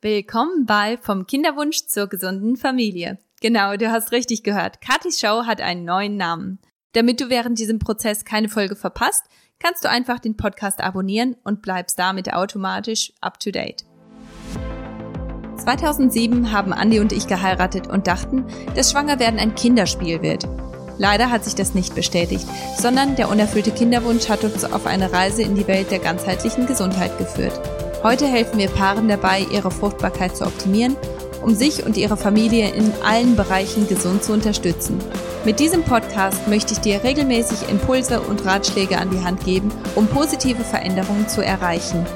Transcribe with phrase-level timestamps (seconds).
[0.00, 3.18] Willkommen bei Vom Kinderwunsch zur gesunden Familie.
[3.40, 4.80] Genau, du hast richtig gehört.
[4.80, 6.60] Katis Show hat einen neuen Namen.
[6.92, 9.24] Damit du während diesem Prozess keine Folge verpasst,
[9.58, 13.86] kannst du einfach den Podcast abonnieren und bleibst damit automatisch up to date.
[15.56, 18.44] 2007 haben Andi und ich geheiratet und dachten,
[18.76, 20.46] dass Schwangerwerden ein Kinderspiel wird.
[20.98, 22.46] Leider hat sich das nicht bestätigt,
[22.76, 27.18] sondern der unerfüllte Kinderwunsch hat uns auf eine Reise in die Welt der ganzheitlichen Gesundheit
[27.18, 27.60] geführt.
[28.02, 30.96] Heute helfen wir Paaren dabei, ihre Fruchtbarkeit zu optimieren,
[31.42, 35.00] um sich und ihre Familie in allen Bereichen gesund zu unterstützen.
[35.44, 40.06] Mit diesem Podcast möchte ich dir regelmäßig Impulse und Ratschläge an die Hand geben, um
[40.06, 42.06] positive Veränderungen zu erreichen.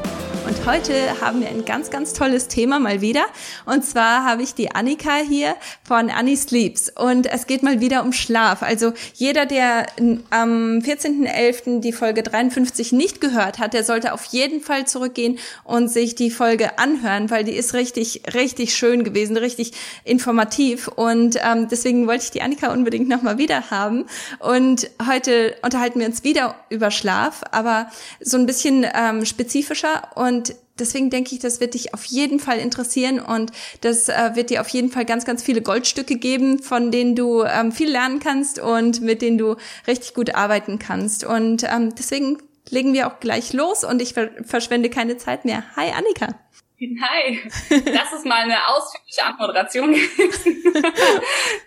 [0.52, 3.24] Und heute haben wir ein ganz, ganz tolles Thema mal wieder.
[3.64, 6.92] Und zwar habe ich die Annika hier von Annie Sleeps.
[6.94, 8.62] Und es geht mal wieder um Schlaf.
[8.62, 9.86] Also jeder, der
[10.28, 11.80] am 14.11.
[11.80, 16.30] die Folge 53 nicht gehört hat, der sollte auf jeden Fall zurückgehen und sich die
[16.30, 19.72] Folge anhören, weil die ist richtig, richtig schön gewesen, richtig
[20.04, 20.88] informativ.
[20.88, 24.04] Und ähm, deswegen wollte ich die Annika unbedingt nochmal wieder haben.
[24.38, 30.10] Und heute unterhalten wir uns wieder über Schlaf, aber so ein bisschen ähm, spezifischer.
[30.14, 34.34] Und und deswegen denke ich, das wird dich auf jeden Fall interessieren und das äh,
[34.34, 37.88] wird dir auf jeden Fall ganz, ganz viele Goldstücke geben, von denen du ähm, viel
[37.90, 41.24] lernen kannst und mit denen du richtig gut arbeiten kannst.
[41.24, 42.38] Und ähm, deswegen
[42.70, 45.62] legen wir auch gleich los und ich ver verschwende keine Zeit mehr.
[45.76, 46.34] Hi Annika.
[46.80, 47.38] Hi,
[47.70, 50.74] das ist mal eine ausführliche Anmoderation gewesen.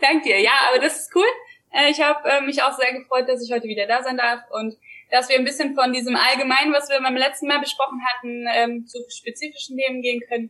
[0.02, 0.42] Dank dir.
[0.42, 1.24] Ja, aber das ist cool.
[1.72, 4.42] Äh, ich habe äh, mich auch sehr gefreut, dass ich heute wieder da sein darf
[4.52, 4.76] und
[5.12, 8.88] dass wir ein bisschen von diesem Allgemeinen, was wir beim letzten Mal besprochen hatten, ähm,
[8.88, 10.50] zu spezifischen Themen gehen können.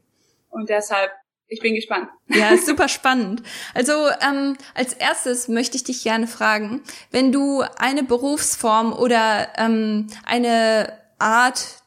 [0.50, 1.12] Und deshalb,
[1.48, 2.10] ich bin gespannt.
[2.28, 3.44] Ja, super spannend.
[3.74, 10.08] Also ähm, als erstes möchte ich dich gerne fragen, wenn du eine Berufsform oder ähm,
[10.26, 11.84] eine Art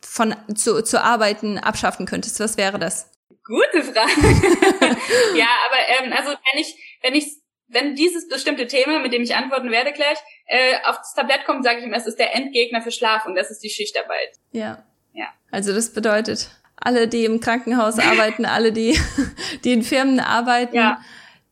[0.00, 3.10] von zu, zu arbeiten abschaffen könntest, was wäre das?
[3.44, 4.12] Gute Frage.
[5.34, 7.41] ja, aber ähm, also wenn ich wenn ich
[7.72, 11.80] wenn dieses bestimmte Thema, mit dem ich antworten werde gleich, äh, aufs Tablett kommt, sage
[11.80, 14.32] ich ihm, es ist der Endgegner für Schlaf und das ist die Schichtarbeit.
[14.52, 14.84] Ja.
[15.12, 15.26] Ja.
[15.50, 18.98] Also das bedeutet, alle, die im Krankenhaus arbeiten, alle, die,
[19.64, 21.00] die in Firmen arbeiten, ja.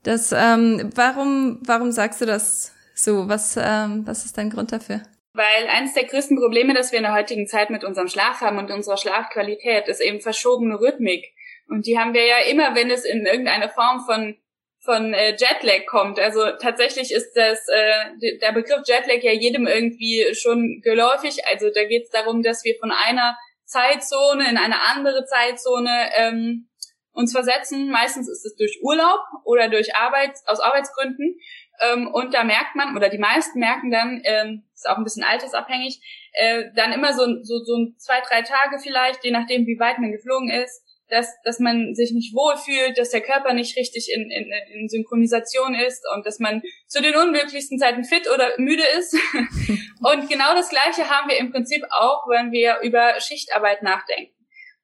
[0.02, 3.28] das, ähm, warum, warum sagst du das so?
[3.28, 5.02] Was, ähm, was ist dein Grund dafür?
[5.32, 8.58] Weil eines der größten Probleme, das wir in der heutigen Zeit mit unserem Schlaf haben
[8.58, 11.32] und unserer Schlafqualität, ist eben verschobene Rhythmik.
[11.68, 14.36] Und die haben wir ja immer, wenn es in irgendeine Form von
[14.80, 16.18] von äh, Jetlag kommt.
[16.18, 21.44] Also tatsächlich ist das äh, der Begriff Jetlag ja jedem irgendwie schon geläufig.
[21.50, 23.36] Also da geht es darum, dass wir von einer
[23.66, 26.68] Zeitzone in eine andere Zeitzone ähm,
[27.12, 27.90] uns versetzen.
[27.90, 31.38] Meistens ist es durch Urlaub oder durch Arbeit aus Arbeitsgründen.
[31.82, 35.24] Ähm, und da merkt man oder die meisten merken dann, ähm, ist auch ein bisschen
[35.24, 36.00] altersabhängig,
[36.32, 40.12] äh, dann immer so, so so zwei drei Tage vielleicht, je nachdem wie weit man
[40.12, 44.50] geflogen ist dass, dass man sich nicht wohlfühlt, dass der Körper nicht richtig in, in,
[44.74, 49.14] in Synchronisation ist und dass man zu den unmöglichsten Zeiten fit oder müde ist.
[50.00, 54.32] und genau das Gleiche haben wir im Prinzip auch, wenn wir über Schichtarbeit nachdenken.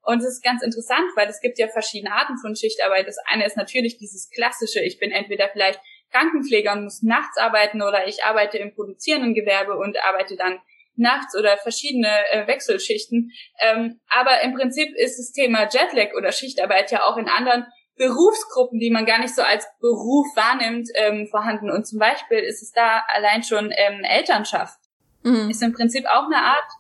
[0.03, 3.09] Und es ist ganz interessant, weil es gibt ja verschiedene Arten von Schichtarbeit.
[3.09, 5.81] Das eine ist natürlich dieses klassische, ich bin entweder vielleicht
[6.12, 10.60] Krankenpfleger und muss nachts arbeiten oder ich arbeite im produzierenden Gewerbe und arbeite dann
[10.96, 13.32] nachts oder verschiedene äh, Wechselschichten.
[13.60, 18.78] Ähm, aber im Prinzip ist das Thema Jetlag oder Schichtarbeit ja auch in anderen Berufsgruppen,
[18.78, 21.70] die man gar nicht so als Beruf wahrnimmt, ähm, vorhanden.
[21.70, 24.78] Und zum Beispiel ist es da allein schon ähm, Elternschaft.
[25.22, 25.50] Mhm.
[25.50, 26.70] Ist im Prinzip auch eine Art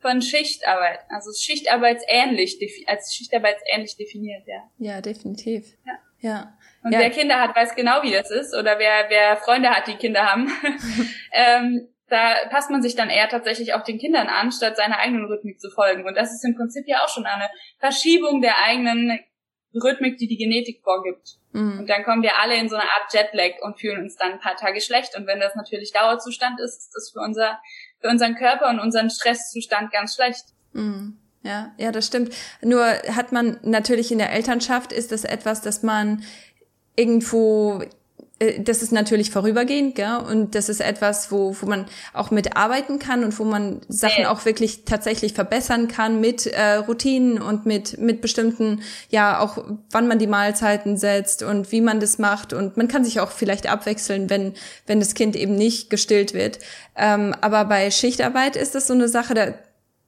[0.00, 1.00] von Schichtarbeit.
[1.08, 4.62] Also Schichtarbeitsähnlich, als Schichtarbeitsähnlich definiert, ja.
[4.78, 5.74] Ja, definitiv.
[5.86, 5.98] Ja.
[6.20, 6.58] ja.
[6.84, 7.00] Und ja.
[7.00, 8.54] wer Kinder hat, weiß genau, wie das ist.
[8.54, 10.50] Oder wer, wer Freunde hat, die Kinder haben.
[11.32, 15.26] ähm, da passt man sich dann eher tatsächlich auch den Kindern an, statt seiner eigenen
[15.26, 16.06] Rhythmik zu folgen.
[16.06, 17.48] Und das ist im Prinzip ja auch schon eine
[17.78, 19.18] Verschiebung der eigenen
[19.74, 21.36] Rhythmik, die die Genetik vorgibt.
[21.52, 21.80] Mhm.
[21.80, 24.40] Und dann kommen wir alle in so eine Art Jetlag und fühlen uns dann ein
[24.40, 25.16] paar Tage schlecht.
[25.16, 27.58] Und wenn das natürlich Dauerzustand ist, ist das für unser,
[28.00, 30.44] für unseren Körper und unseren Stresszustand ganz schlecht.
[30.72, 31.18] Mhm.
[31.42, 32.34] Ja, ja, das stimmt.
[32.62, 36.24] Nur hat man natürlich in der Elternschaft ist das etwas, das man
[36.96, 37.82] irgendwo
[38.60, 40.18] das ist natürlich vorübergehend, gell?
[40.18, 44.44] Und das ist etwas, wo, wo man auch mitarbeiten kann und wo man Sachen auch
[44.44, 50.20] wirklich tatsächlich verbessern kann mit äh, Routinen und mit, mit bestimmten, ja, auch wann man
[50.20, 52.52] die Mahlzeiten setzt und wie man das macht.
[52.52, 54.54] Und man kann sich auch vielleicht abwechseln, wenn,
[54.86, 56.60] wenn das Kind eben nicht gestillt wird.
[56.96, 59.54] Ähm, aber bei Schichtarbeit ist das so eine Sache, da,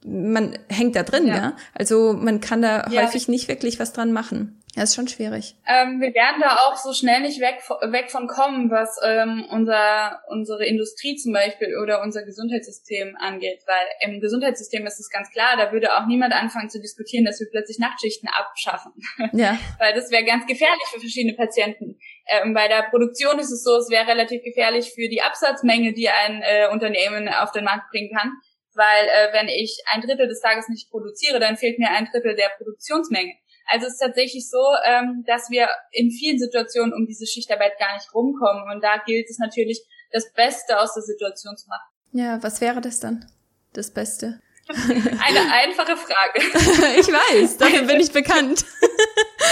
[0.05, 1.37] man hängt da drin, ja.
[1.37, 1.57] ja?
[1.75, 3.03] Also man kann da ja.
[3.03, 4.57] häufig nicht wirklich was dran machen.
[4.77, 5.57] Das ist schon schwierig.
[5.67, 7.59] Ähm, wir werden da auch so schnell nicht weg,
[7.91, 13.63] weg von kommen, was ähm, unser, unsere Industrie zum Beispiel oder unser Gesundheitssystem angeht.
[13.67, 17.41] Weil im Gesundheitssystem ist es ganz klar, da würde auch niemand anfangen zu diskutieren, dass
[17.41, 18.93] wir plötzlich Nachtschichten abschaffen.
[19.33, 19.59] Ja.
[19.81, 21.99] Weil das wäre ganz gefährlich für verschiedene Patienten.
[22.29, 26.09] Ähm, bei der Produktion ist es so, es wäre relativ gefährlich für die Absatzmenge, die
[26.09, 28.31] ein äh, Unternehmen auf den Markt bringen kann
[28.75, 32.37] weil äh, wenn ich ein Drittel des Tages nicht produziere, dann fehlt mir ein Drittel
[32.37, 33.35] der Produktionsmenge.
[33.67, 37.95] Also es ist tatsächlich so, ähm, dass wir in vielen Situationen um diese Schichtarbeit gar
[37.95, 38.65] nicht rumkommen.
[38.73, 39.83] Und da gilt es natürlich,
[40.13, 41.89] das Beste aus der Situation zu machen.
[42.13, 43.31] Ja, was wäre das dann?
[43.73, 44.41] Das Beste?
[44.69, 46.41] Eine einfache Frage.
[47.01, 48.65] ich weiß, dafür bin ich bekannt.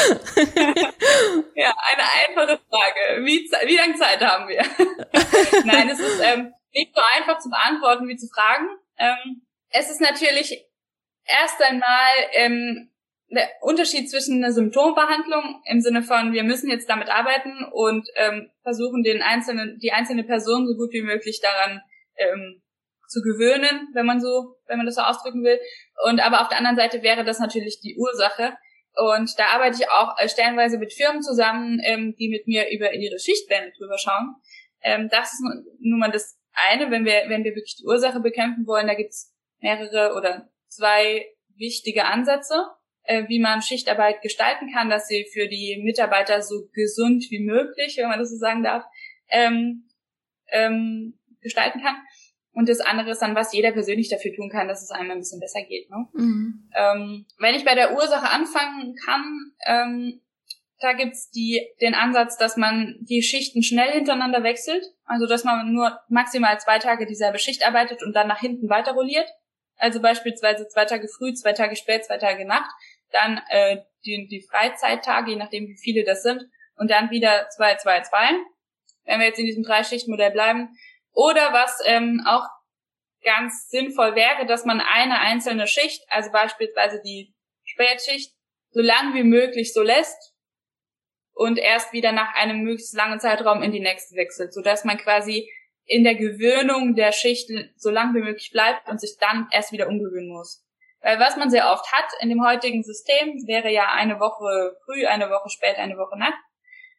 [1.55, 3.25] ja, eine einfache Frage.
[3.25, 4.65] Wie, wie lange Zeit haben wir?
[5.65, 8.69] Nein, es ist ähm, nicht so einfach zu beantworten wie zu fragen.
[8.99, 10.65] Ähm, es ist natürlich
[11.25, 12.91] erst einmal ähm,
[13.31, 18.51] der Unterschied zwischen einer Symptombehandlung im Sinne von, wir müssen jetzt damit arbeiten und ähm,
[18.63, 21.83] versuchen, den einzelnen, die einzelne Person so gut wie möglich daran
[22.17, 22.63] ähm,
[23.09, 25.59] zu gewöhnen, wenn man so, wenn man das so ausdrücken will.
[26.05, 28.57] Und aber auf der anderen Seite wäre das natürlich die Ursache.
[28.95, 32.93] Und da arbeite ich auch äh, stellenweise mit Firmen zusammen, ähm, die mit mir über
[32.95, 34.37] ihre Schichtpläne drüber schauen.
[34.83, 35.45] Ähm, das ist
[35.81, 36.38] nun mal das
[36.69, 41.27] eine, wenn wir, wenn wir wirklich die Ursache bekämpfen wollen, da gibt's mehrere oder zwei
[41.57, 42.67] wichtige Ansätze,
[43.03, 47.97] äh, wie man Schichtarbeit gestalten kann, dass sie für die Mitarbeiter so gesund wie möglich,
[47.99, 48.85] wenn man das so sagen darf,
[49.29, 49.89] ähm,
[50.51, 51.97] ähm, gestalten kann.
[52.53, 55.19] Und das andere ist dann, was jeder persönlich dafür tun kann, dass es einem ein
[55.19, 55.89] bisschen besser geht.
[55.91, 56.09] Ne?
[56.13, 56.71] Mhm.
[56.77, 60.21] Ähm, wenn ich bei der Ursache anfangen kann, ähm,
[60.81, 64.85] da gibt's die, den Ansatz, dass man die Schichten schnell hintereinander wechselt.
[65.05, 68.93] Also, dass man nur maximal zwei Tage dieselbe Schicht arbeitet und dann nach hinten weiter
[68.93, 69.29] rolliert.
[69.77, 72.71] Also beispielsweise zwei Tage früh, zwei Tage spät, zwei Tage Nacht.
[73.11, 76.43] Dann äh, die, die Freizeittage, je nachdem wie viele das sind.
[76.77, 78.31] Und dann wieder zwei, zwei, zwei.
[79.05, 80.77] Wenn wir jetzt in diesem Drei-Schicht-Modell bleiben.
[81.13, 82.47] Oder was ähm, auch
[83.25, 87.35] ganz sinnvoll wäre, dass man eine einzelne Schicht, also beispielsweise die
[87.65, 88.33] Spätschicht,
[88.71, 90.38] so lang wie möglich so lässt
[91.39, 94.99] und erst wieder nach einem möglichst langen Zeitraum in die nächste wechselt, so dass man
[94.99, 95.49] quasi
[95.85, 99.87] in der Gewöhnung der Schicht so lang wie möglich bleibt und sich dann erst wieder
[99.87, 100.67] umgewöhnen muss.
[101.01, 105.07] Weil was man sehr oft hat in dem heutigen System, wäre ja eine Woche früh,
[105.07, 106.35] eine Woche spät, eine Woche Nacht.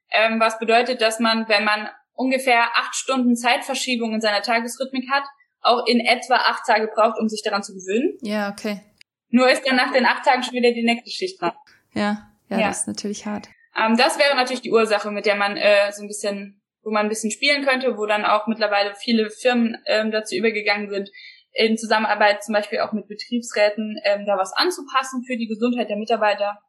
[0.10, 5.24] Ähm, was bedeutet, dass man, wenn man ungefähr acht Stunden Zeitverschiebung in seiner Tagesrhythmik hat,
[5.60, 8.18] auch in etwa acht Tage braucht, um sich daran zu gewöhnen.
[8.22, 8.80] Ja, okay.
[9.28, 11.52] Nur ist dann nach den acht Tagen schon wieder die nächste Schicht dran.
[11.94, 12.68] Ja, ja, ja.
[12.70, 13.50] das ist natürlich hart.
[13.80, 17.06] Ähm, das wäre natürlich die Ursache, mit der man äh, so ein bisschen, wo man
[17.06, 21.10] ein bisschen spielen könnte, wo dann auch mittlerweile viele Firmen ähm, dazu übergegangen sind,
[21.54, 25.98] in Zusammenarbeit zum Beispiel auch mit Betriebsräten ähm, da was anzupassen für die Gesundheit der
[25.98, 26.60] Mitarbeiter.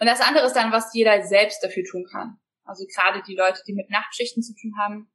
[0.00, 2.38] Und das andere ist dann, was jeder selbst dafür tun kann.
[2.64, 5.10] Also gerade die Leute, die mit Nachtschichten zu tun haben,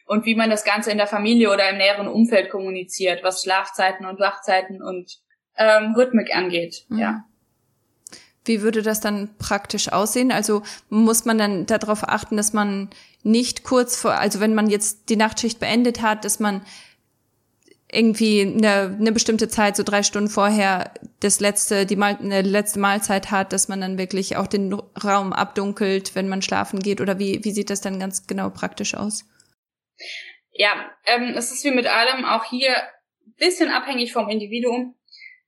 [0.07, 4.07] und wie man das Ganze in der Familie oder im näheren Umfeld kommuniziert, was Schlafzeiten
[4.07, 5.19] und Wachzeiten und
[5.57, 6.85] ähm, Rhythmik angeht.
[6.89, 6.99] Mhm.
[6.99, 7.25] Ja.
[8.45, 10.33] Wie würde das dann praktisch aussehen?
[10.33, 12.91] Also muss man dann darauf achten, dass man
[13.23, 16.63] nicht kurz vor, also wenn man jetzt die Nachtschicht beendet hat, dass man
[17.93, 22.81] irgendwie eine, eine bestimmte Zeit, so drei Stunden vorher, das letzte, die Mal, eine letzte
[22.81, 27.00] Mahlzeit hat, dass man dann wirklich auch den Raum abdunkelt, wenn man schlafen geht?
[27.00, 29.25] Oder wie, wie sieht das dann ganz genau praktisch aus?
[30.51, 32.75] Ja, ähm, es ist wie mit allem auch hier
[33.39, 34.94] bisschen abhängig vom Individuum.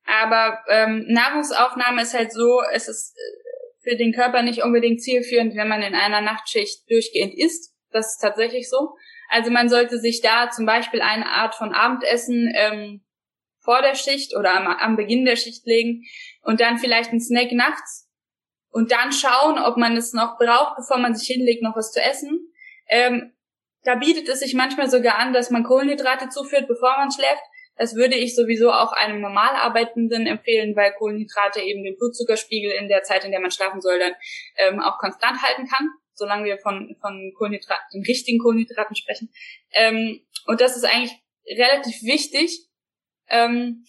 [0.06, 5.56] Aber ähm, Nahrungsaufnahme ist halt so, es ist äh, für den Körper nicht unbedingt zielführend,
[5.56, 7.74] wenn man in einer Nachtschicht durchgehend isst.
[7.90, 8.96] Das ist tatsächlich so.
[9.28, 13.04] Also man sollte sich da zum Beispiel eine Art von Abendessen ähm,
[13.60, 16.04] vor der Schicht oder am, am Beginn der Schicht legen
[16.42, 18.08] und dann vielleicht einen Snack nachts
[18.70, 22.02] und dann schauen, ob man es noch braucht, bevor man sich hinlegt, noch was zu
[22.02, 22.52] essen.
[22.88, 23.32] Ähm,
[23.82, 27.42] da bietet es sich manchmal sogar an, dass man Kohlenhydrate zuführt, bevor man schläft.
[27.76, 32.88] Das würde ich sowieso auch einem normal Arbeitenden empfehlen, weil Kohlenhydrate eben den Blutzuckerspiegel in
[32.88, 34.14] der Zeit, in der man schlafen soll, dann
[34.58, 39.30] ähm, auch konstant halten kann solange wir von, von Kohlenhydraten, den richtigen Kohlenhydraten sprechen.
[39.72, 41.12] Ähm, und das ist eigentlich
[41.46, 42.68] relativ wichtig,
[43.28, 43.84] ähm,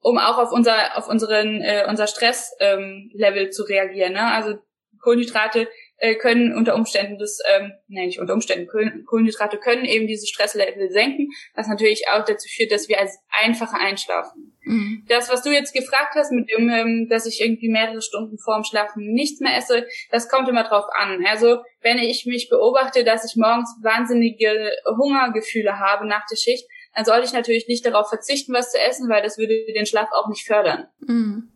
[0.00, 4.14] um auch auf unser, auf unseren, äh, unser Stresslevel ähm, zu reagieren.
[4.14, 4.32] Ne?
[4.32, 4.58] Also
[5.00, 5.68] Kohlenhydrate
[6.00, 8.66] äh, können unter Umständen das, ähm, nein, nicht unter Umständen,
[9.06, 13.78] Kohlenhydrate können eben diese Stresslevel senken, was natürlich auch dazu führt, dass wir als einfacher
[13.78, 14.56] einschlafen.
[14.62, 15.04] Mhm.
[15.08, 18.64] Das, was du jetzt gefragt hast, mit dem, ähm, dass ich irgendwie mehrere Stunden vorm
[18.64, 21.22] Schlafen nichts mehr esse, das kommt immer drauf an.
[21.26, 27.04] Also, wenn ich mich beobachte, dass ich morgens wahnsinnige Hungergefühle habe nach der Schicht, dann
[27.04, 30.28] sollte ich natürlich nicht darauf verzichten, was zu essen, weil das würde den Schlaf auch
[30.28, 30.88] nicht fördern.
[31.00, 31.52] Mhm.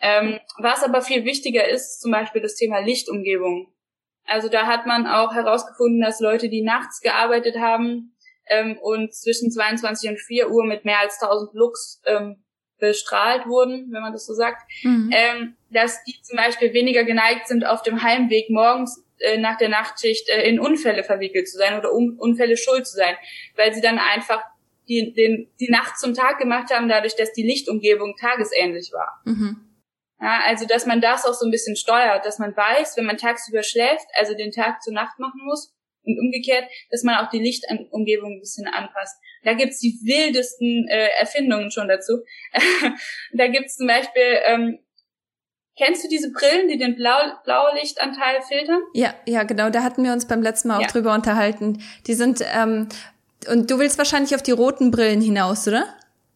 [0.00, 3.72] Ähm, was aber viel wichtiger ist, zum Beispiel das Thema Lichtumgebung.
[4.28, 8.14] Also da hat man auch herausgefunden, dass Leute, die nachts gearbeitet haben
[8.46, 12.44] ähm, und zwischen 22 und 4 Uhr mit mehr als 1000 Lux ähm,
[12.78, 15.10] bestrahlt wurden, wenn man das so sagt, mhm.
[15.12, 19.68] ähm, dass die zum Beispiel weniger geneigt sind, auf dem Heimweg morgens äh, nach der
[19.68, 23.16] Nachtschicht äh, in Unfälle verwickelt zu sein oder um, Unfälle schuld zu sein,
[23.56, 24.42] weil sie dann einfach
[24.88, 29.20] die, den, die Nacht zum Tag gemacht haben, dadurch, dass die Lichtumgebung tagesähnlich war.
[29.24, 29.67] Mhm.
[30.20, 33.16] Ja, also dass man das auch so ein bisschen steuert, dass man weiß, wenn man
[33.16, 35.72] tagsüber schläft, also den Tag zur Nacht machen muss
[36.04, 39.16] und umgekehrt, dass man auch die Lichtumgebung ein bisschen anpasst.
[39.44, 42.24] Da gibt's die wildesten äh, Erfindungen schon dazu.
[43.32, 44.78] da gibt's zum Beispiel, ähm,
[45.76, 48.82] kennst du diese Brillen, die den Blau Blaulichtanteil filtern?
[48.94, 49.70] Ja, ja, genau.
[49.70, 50.88] Da hatten wir uns beim letzten Mal auch ja.
[50.88, 51.80] drüber unterhalten.
[52.08, 52.88] Die sind ähm,
[53.48, 55.86] und du willst wahrscheinlich auf die roten Brillen hinaus, oder?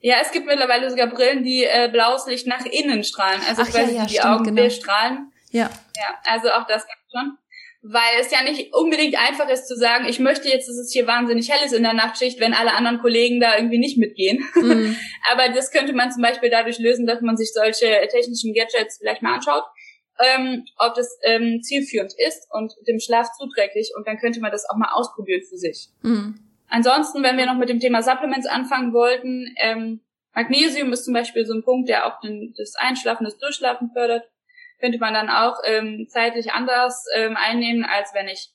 [0.04, 3.40] Ja, es gibt mittlerweile sogar Brillen, die äh, blaues Licht nach innen strahlen.
[3.49, 4.68] Also Ach, quasi ja, ja, die stimmt, Augen genau.
[4.68, 5.32] strahlen.
[5.52, 5.71] Ja.
[5.97, 7.38] Ja, also auch das gibt schon.
[7.82, 11.06] Weil es ja nicht unbedingt einfach ist zu sagen, ich möchte jetzt, dass es hier
[11.06, 14.44] wahnsinnig hell ist in der Nachtschicht, wenn alle anderen Kollegen da irgendwie nicht mitgehen.
[14.56, 14.97] Mhm.
[15.32, 19.23] Aber das könnte man zum Beispiel dadurch lösen, dass man sich solche technischen Gadgets vielleicht
[19.23, 19.64] mal anschaut,
[20.18, 23.92] ähm, ob das ähm, zielführend ist und dem Schlaf zuträglich.
[23.97, 25.88] Und dann könnte man das auch mal ausprobieren für sich.
[26.02, 26.51] Mhm.
[26.72, 30.00] Ansonsten, wenn wir noch mit dem Thema Supplements anfangen wollten, ähm,
[30.34, 34.26] Magnesium ist zum Beispiel so ein Punkt, der auch den, das Einschlafen, das Durchschlafen fördert.
[34.80, 38.48] Könnte man dann auch ähm, zeitlich anders ähm, einnehmen, als wenn ich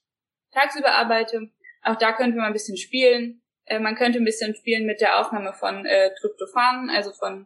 [0.51, 1.51] tagsüber arbeite.
[1.83, 3.43] Auch da könnte man ein bisschen spielen.
[3.65, 7.45] Äh, man könnte ein bisschen spielen mit der Aufnahme von äh, Tryptophan, also von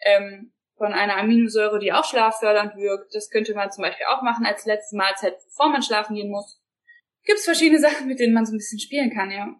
[0.00, 3.14] ähm, von einer Aminosäure, die auch schlaffördernd wirkt.
[3.14, 6.60] Das könnte man zum Beispiel auch machen als letzte Mahlzeit, bevor man schlafen gehen muss.
[7.22, 9.54] Gibt es verschiedene Sachen, mit denen man so ein bisschen spielen kann, ja.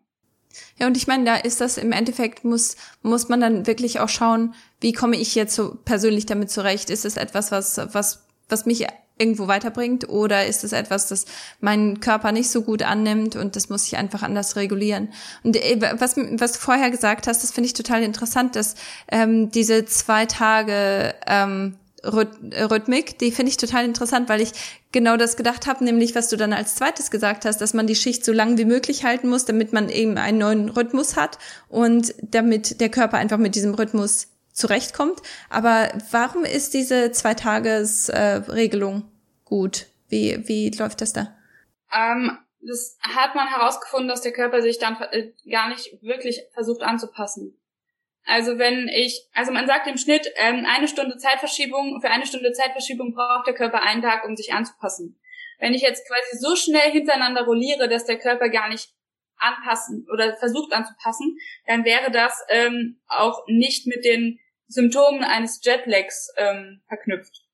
[0.78, 4.08] Ja, und ich meine, da ist das im Endeffekt, muss, muss man dann wirklich auch
[4.08, 6.90] schauen, wie komme ich jetzt so persönlich damit zurecht?
[6.90, 8.86] Ist es etwas, was, was, was mich
[9.18, 11.26] irgendwo weiterbringt oder ist es etwas, das
[11.60, 15.12] mein Körper nicht so gut annimmt und das muss ich einfach anders regulieren.
[15.42, 18.76] Und äh, was, was du vorher gesagt hast, das finde ich total interessant, dass
[19.10, 24.52] ähm, diese zwei Tage ähm, Rhythmik, die finde ich total interessant, weil ich
[24.92, 27.96] genau das gedacht habe, nämlich was du dann als zweites gesagt hast, dass man die
[27.96, 31.38] Schicht so lang wie möglich halten muss, damit man eben einen neuen Rhythmus hat
[31.68, 35.20] und damit der Körper einfach mit diesem Rhythmus zurechtkommt.
[35.50, 39.10] Aber warum ist diese Zwei-Tages-Regelung
[39.44, 39.86] gut?
[40.08, 41.36] Wie, wie läuft das da?
[41.92, 46.82] Ähm, das hat man herausgefunden, dass der Körper sich dann äh, gar nicht wirklich versucht
[46.82, 47.56] anzupassen.
[48.28, 52.52] Also wenn ich, also man sagt im Schnitt, ähm, eine Stunde Zeitverschiebung, für eine Stunde
[52.52, 55.18] Zeitverschiebung braucht der Körper einen Tag, um sich anzupassen.
[55.58, 58.90] Wenn ich jetzt quasi so schnell hintereinander rolliere, dass der Körper gar nicht
[59.38, 66.30] anpassen oder versucht anzupassen, dann wäre das ähm, auch nicht mit den Symptomen eines Jetlags
[66.36, 67.46] ähm, verknüpft.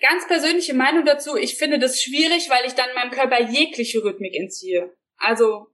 [0.00, 4.36] Ganz persönliche Meinung dazu, ich finde das schwierig, weil ich dann meinem Körper jegliche Rhythmik
[4.36, 4.94] entziehe.
[5.16, 5.73] Also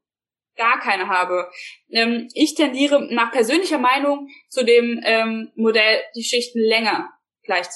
[0.56, 1.50] gar keine habe.
[1.90, 7.10] Ähm, ich tendiere nach persönlicher Meinung zu dem ähm, Modell, die Schichten länger
[7.44, 7.66] gleich.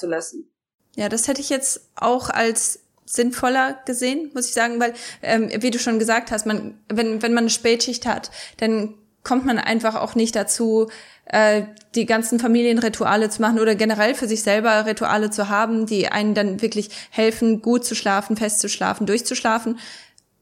[0.95, 5.71] Ja, das hätte ich jetzt auch als sinnvoller gesehen, muss ich sagen, weil, ähm, wie
[5.71, 9.95] du schon gesagt hast, man, wenn, wenn man eine Spätschicht hat, dann kommt man einfach
[9.95, 10.89] auch nicht dazu,
[11.25, 11.63] äh,
[11.95, 16.33] die ganzen Familienrituale zu machen oder generell für sich selber Rituale zu haben, die einen
[16.33, 19.79] dann wirklich helfen, gut zu schlafen, fest zu schlafen, durchzuschlafen.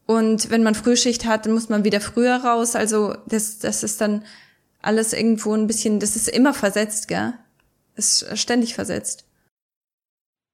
[0.06, 2.76] Und wenn man Frühschicht hat, dann muss man wieder früher raus.
[2.76, 4.24] Also das, das ist dann
[4.82, 7.34] alles irgendwo ein bisschen, das ist immer versetzt, gell?
[7.96, 9.26] Das ist ständig versetzt.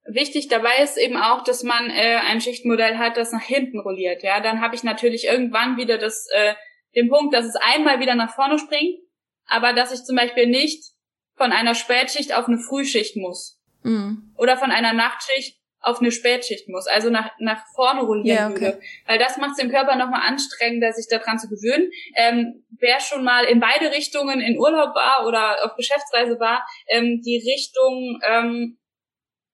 [0.07, 4.23] Wichtig dabei ist eben auch, dass man äh, ein Schichtmodell hat, das nach hinten rolliert.
[4.23, 6.55] Ja, dann habe ich natürlich irgendwann wieder das, äh,
[6.97, 8.99] den Punkt, dass es einmal wieder nach vorne springt,
[9.47, 10.93] aber dass ich zum Beispiel nicht
[11.37, 13.61] von einer Spätschicht auf eine Frühschicht muss.
[13.83, 14.35] Mhm.
[14.37, 18.61] Oder von einer Nachtschicht auf eine Spätschicht muss, also nach, nach vorne rollieren ja, okay.
[18.61, 18.81] würde.
[19.07, 21.91] Weil das macht es dem Körper nochmal anstrengender, sich daran zu gewöhnen.
[22.17, 27.23] Ähm, wer schon mal in beide Richtungen in Urlaub war oder auf Geschäftsreise war, ähm,
[27.23, 28.79] die Richtung, ähm,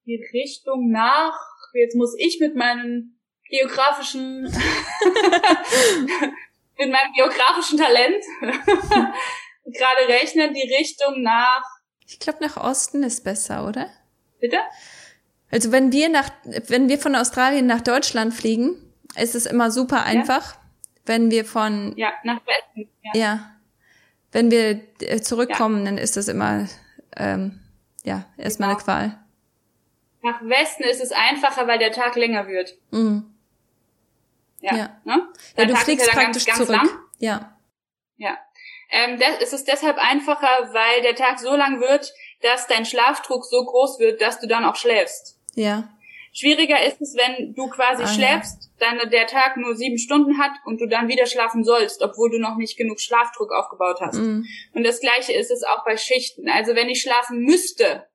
[0.05, 1.39] die Richtung nach,
[1.73, 3.19] jetzt muss ich mit meinen
[3.49, 4.43] geografischen,
[6.77, 8.23] mit meinem geografischen Talent
[9.73, 11.63] gerade rechnen, die Richtung nach.
[12.05, 13.89] Ich glaube, nach Osten ist besser, oder?
[14.39, 14.59] Bitte?
[15.51, 16.29] Also wenn wir nach,
[16.67, 18.75] wenn wir von Australien nach Deutschland fliegen,
[19.15, 20.61] ist es immer super einfach, ja?
[21.05, 23.51] wenn wir von ja nach Westen ja, ja
[24.31, 25.85] wenn wir äh, zurückkommen, ja.
[25.85, 26.67] dann ist das immer
[27.15, 27.59] ähm,
[28.03, 28.77] ja erstmal genau.
[28.77, 29.19] eine Qual.
[30.21, 32.75] Nach Westen ist es einfacher, weil der Tag länger wird.
[32.91, 33.33] Mhm.
[34.59, 34.75] Ja.
[34.75, 35.27] Ja, ne?
[35.55, 36.81] ja du fliegst ja praktisch ganz, ganz zurück.
[36.81, 36.99] Lang.
[37.19, 37.57] Ja.
[38.17, 38.37] Ja.
[38.89, 43.45] Ähm, das, es ist deshalb einfacher, weil der Tag so lang wird, dass dein Schlafdruck
[43.45, 45.36] so groß wird, dass du dann auch schläfst.
[45.57, 45.89] Ja.
[46.33, 48.91] Schwieriger ist es, wenn du quasi ah, schläfst, ja.
[48.91, 52.37] dann der Tag nur sieben Stunden hat und du dann wieder schlafen sollst, obwohl du
[52.37, 54.19] noch nicht genug Schlafdruck aufgebaut hast.
[54.19, 54.45] Mhm.
[54.73, 56.47] Und das gleiche ist es auch bei Schichten.
[56.47, 58.05] Also wenn ich schlafen müsste,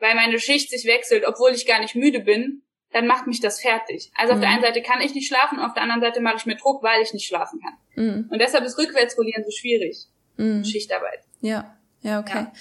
[0.00, 3.60] weil meine Schicht sich wechselt, obwohl ich gar nicht müde bin, dann macht mich das
[3.60, 4.10] fertig.
[4.16, 4.38] Also mhm.
[4.38, 4.54] auf der mhm.
[4.54, 7.02] einen Seite kann ich nicht schlafen, auf der anderen Seite mache ich mir Druck, weil
[7.02, 7.74] ich nicht schlafen kann.
[7.94, 8.28] Mhm.
[8.30, 10.08] Und deshalb ist Rückwärtsrollieren so schwierig.
[10.36, 10.64] Mhm.
[10.64, 11.20] Schichtarbeit.
[11.40, 12.46] Ja, ja, okay.
[12.46, 12.52] Ja.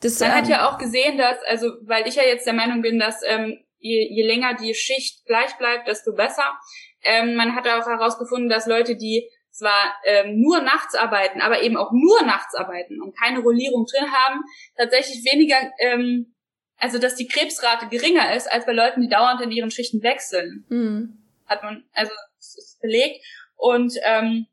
[0.00, 2.82] Das, Man ähm, hat ja auch gesehen, dass, also weil ich ja jetzt der Meinung
[2.82, 6.58] bin, dass ähm, je, je länger die Schicht gleich bleibt, desto besser.
[7.02, 11.76] Ähm, man hat auch herausgefunden, dass Leute, die zwar ähm, nur nachts arbeiten, aber eben
[11.76, 14.42] auch nur nachts arbeiten und keine Rollierung drin haben,
[14.76, 16.34] tatsächlich weniger ähm,
[16.78, 20.64] also dass die Krebsrate geringer ist als bei Leuten, die dauernd in ihren Schichten wechseln.
[20.68, 21.18] Mhm.
[21.46, 23.24] Hat man, also das ist belegt.
[23.56, 24.46] Und ähm,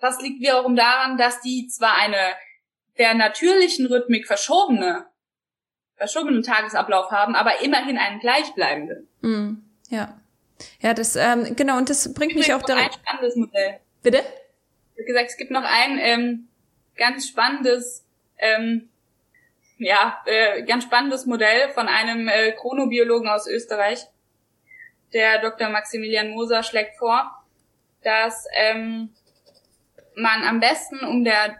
[0.00, 2.16] das liegt wiederum daran, dass die zwar eine
[3.02, 5.06] der natürlichen Rhythmik verschobene,
[5.96, 9.08] verschobenen Tagesablauf haben, aber immerhin einen gleichbleibenden.
[9.22, 9.64] Mhm.
[9.88, 10.20] Ja.
[10.80, 12.94] Ja, das, ähm, genau, und das bringt mich auch direkt.
[12.94, 13.80] Ein spannendes Modell.
[14.04, 14.18] Bitte?
[14.18, 16.48] Habe gesagt, es gibt noch ein ähm,
[16.94, 18.06] ganz spannendes
[18.38, 18.88] ähm,
[19.78, 24.06] ja, äh, ganz spannendes Modell von einem äh, Chronobiologen aus Österreich.
[25.12, 25.70] Der Dr.
[25.70, 27.44] Maximilian Moser schlägt vor,
[28.04, 29.10] dass ähm,
[30.14, 31.56] man am besten, um der,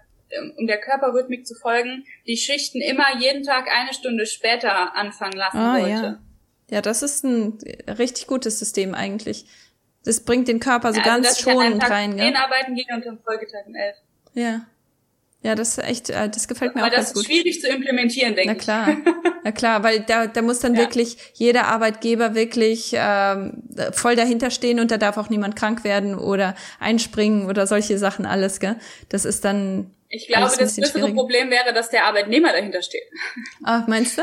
[0.59, 5.59] um der Körperrhythmik zu folgen, die Schichten immer jeden Tag eine Stunde später anfangen lassen
[5.59, 5.91] ah, sollte.
[5.91, 6.19] Ja.
[6.71, 9.47] ja, das ist ein richtig gutes System eigentlich.
[10.05, 12.19] Das bringt den Körper so ja, also ganz schonend rein.
[12.19, 13.97] Zehn arbeiten gehen und am Folgetag um elf.
[14.35, 14.67] Ja.
[15.45, 17.25] Ja, das ist echt, äh, das gefällt mir Aber auch ganz gut.
[17.25, 18.67] das ist schwierig zu implementieren, denke ich.
[18.67, 18.97] Na klar,
[19.45, 20.81] na klar, weil da, da muss dann ja.
[20.81, 26.15] wirklich jeder Arbeitgeber wirklich ähm, voll dahinter stehen und da darf auch niemand krank werden
[26.17, 28.77] oder einspringen oder solche Sachen alles, gell?
[29.09, 29.91] Das ist dann.
[30.15, 33.09] Ich glaube, das größere Problem wäre, dass der Arbeitnehmer dahinter steht.
[33.65, 34.23] Ah, meinst du?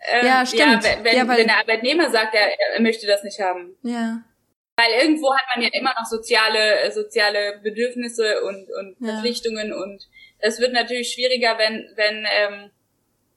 [0.00, 0.84] Ähm, ja, stimmt.
[0.84, 3.76] Ja, wenn, ja, weil, wenn der Arbeitnehmer sagt, er, er möchte das nicht haben.
[3.82, 4.22] Ja.
[4.76, 9.12] Weil irgendwo hat man ja immer noch soziale, äh, soziale Bedürfnisse und, und ja.
[9.12, 10.08] Verpflichtungen und
[10.40, 12.70] das wird natürlich schwieriger, wenn, wenn, ähm,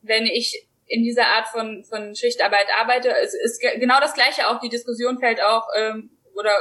[0.01, 3.13] wenn ich in dieser Art von, von Schichtarbeit arbeite.
[3.21, 6.55] Es ist genau das Gleiche auch, die Diskussion fällt auch, ähm, oder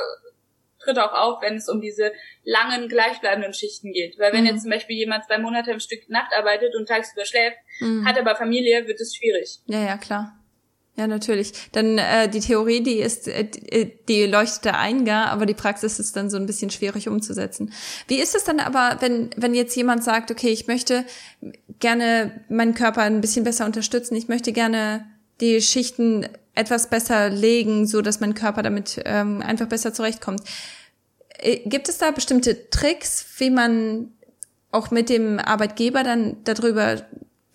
[0.85, 2.13] tritt auch auf, wenn es um diese
[2.45, 4.19] langen, gleichbleibenden Schichten geht.
[4.19, 4.51] Weil wenn mhm.
[4.51, 8.07] jetzt zum Beispiel jemand zwei Monate im Stück Nacht arbeitet und tagsüber schläft, mhm.
[8.07, 9.61] hat aber Familie, wird es schwierig.
[9.67, 10.39] Ja, ja, klar.
[10.97, 11.53] Ja, natürlich.
[11.73, 13.49] Dann äh, die Theorie, die ist, äh,
[14.09, 17.73] die leuchtet da ein, ja, aber die Praxis ist dann so ein bisschen schwierig umzusetzen.
[18.07, 21.05] Wie ist es dann aber, wenn wenn jetzt jemand sagt, okay, ich möchte
[21.81, 25.05] gerne meinen Körper ein bisschen besser unterstützen, ich möchte gerne
[25.41, 30.43] die Schichten etwas besser legen, so dass mein Körper damit ähm, einfach besser zurechtkommt.
[31.39, 34.13] Äh, gibt es da bestimmte Tricks, wie man
[34.71, 37.03] auch mit dem Arbeitgeber dann darüber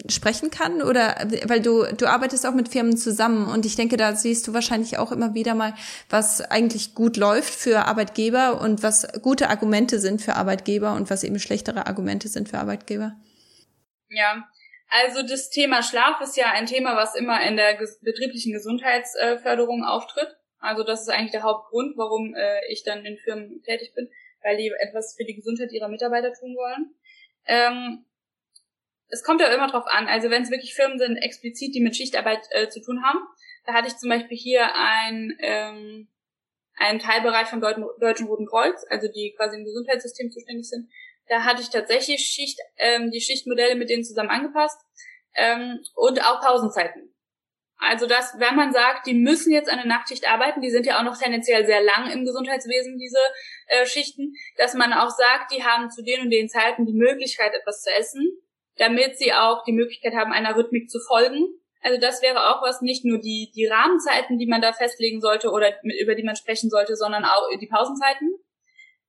[0.08, 1.16] sprechen kann oder
[1.46, 4.98] weil du du arbeitest auch mit Firmen zusammen und ich denke, da siehst du wahrscheinlich
[4.98, 5.74] auch immer wieder mal,
[6.10, 11.24] was eigentlich gut läuft für Arbeitgeber und was gute Argumente sind für Arbeitgeber und was
[11.26, 13.16] eben schlechtere Argumente sind für Arbeitgeber.
[14.10, 14.48] Ja,
[14.90, 20.36] also das Thema Schlaf ist ja ein Thema, was immer in der betrieblichen Gesundheitsförderung auftritt.
[20.60, 24.10] Also das ist eigentlich der Hauptgrund, warum äh, ich dann in Firmen tätig bin,
[24.44, 26.96] weil die etwas für die Gesundheit ihrer Mitarbeiter tun wollen.
[27.46, 28.06] Ähm,
[29.10, 30.08] es kommt ja immer drauf an.
[30.08, 33.20] Also wenn es wirklich Firmen sind, explizit, die mit Schichtarbeit äh, zu tun haben,
[33.66, 36.08] da hatte ich zum Beispiel hier ein, ähm,
[36.76, 40.90] einen Teilbereich vom Deut Deutschen Roten Kreuz, also die quasi im Gesundheitssystem zuständig sind.
[41.30, 44.80] Da hatte ich tatsächlich Schicht, ähm, die Schichtmodelle mit denen zusammen angepasst
[45.36, 47.16] ähm, und auch Pausenzeiten.
[47.78, 51.04] Also dass, wenn man sagt, die müssen jetzt eine Nachtschicht arbeiten, die sind ja auch
[51.04, 53.20] noch tendenziell sehr lang im Gesundheitswesen, diese
[53.68, 57.54] äh, Schichten, dass man auch sagt, die haben zu den und den Zeiten die Möglichkeit,
[57.54, 58.42] etwas zu essen
[58.80, 61.46] damit sie auch die Möglichkeit haben, einer Rhythmik zu folgen.
[61.82, 65.52] Also das wäre auch was, nicht nur die, die Rahmenzeiten, die man da festlegen sollte
[65.52, 68.34] oder über die man sprechen sollte, sondern auch die Pausenzeiten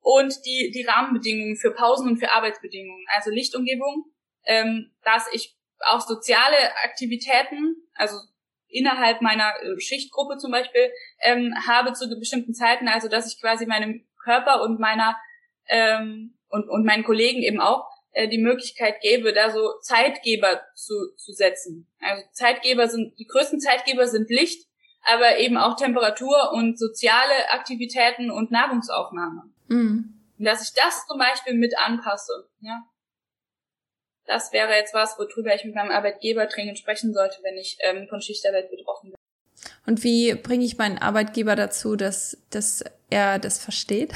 [0.00, 4.04] und die, die Rahmenbedingungen für Pausen und für Arbeitsbedingungen, also Lichtumgebung,
[4.44, 8.16] ähm, dass ich auch soziale Aktivitäten, also
[8.68, 10.90] innerhalb meiner äh, Schichtgruppe zum Beispiel,
[11.22, 15.16] ähm, habe zu bestimmten Zeiten, also dass ich quasi meinem Körper und meiner
[15.68, 21.14] ähm, und, und meinen Kollegen eben auch äh, die Möglichkeit gäbe, da so Zeitgeber zu,
[21.16, 21.88] zu setzen.
[22.00, 24.66] Also Zeitgeber sind, die größten Zeitgeber sind Licht,
[25.02, 29.44] aber eben auch Temperatur und soziale Aktivitäten und Nahrungsaufnahme.
[29.70, 30.20] Mhm.
[30.38, 32.83] Und dass ich das zum Beispiel mit anpasse, ja.
[34.26, 38.06] Das wäre jetzt was, worüber ich mit meinem Arbeitgeber dringend sprechen sollte, wenn ich ähm,
[38.09, 39.16] von Schichtarbeit betroffen bin.
[39.87, 44.12] Und wie bringe ich meinen Arbeitgeber dazu, dass, dass er das versteht?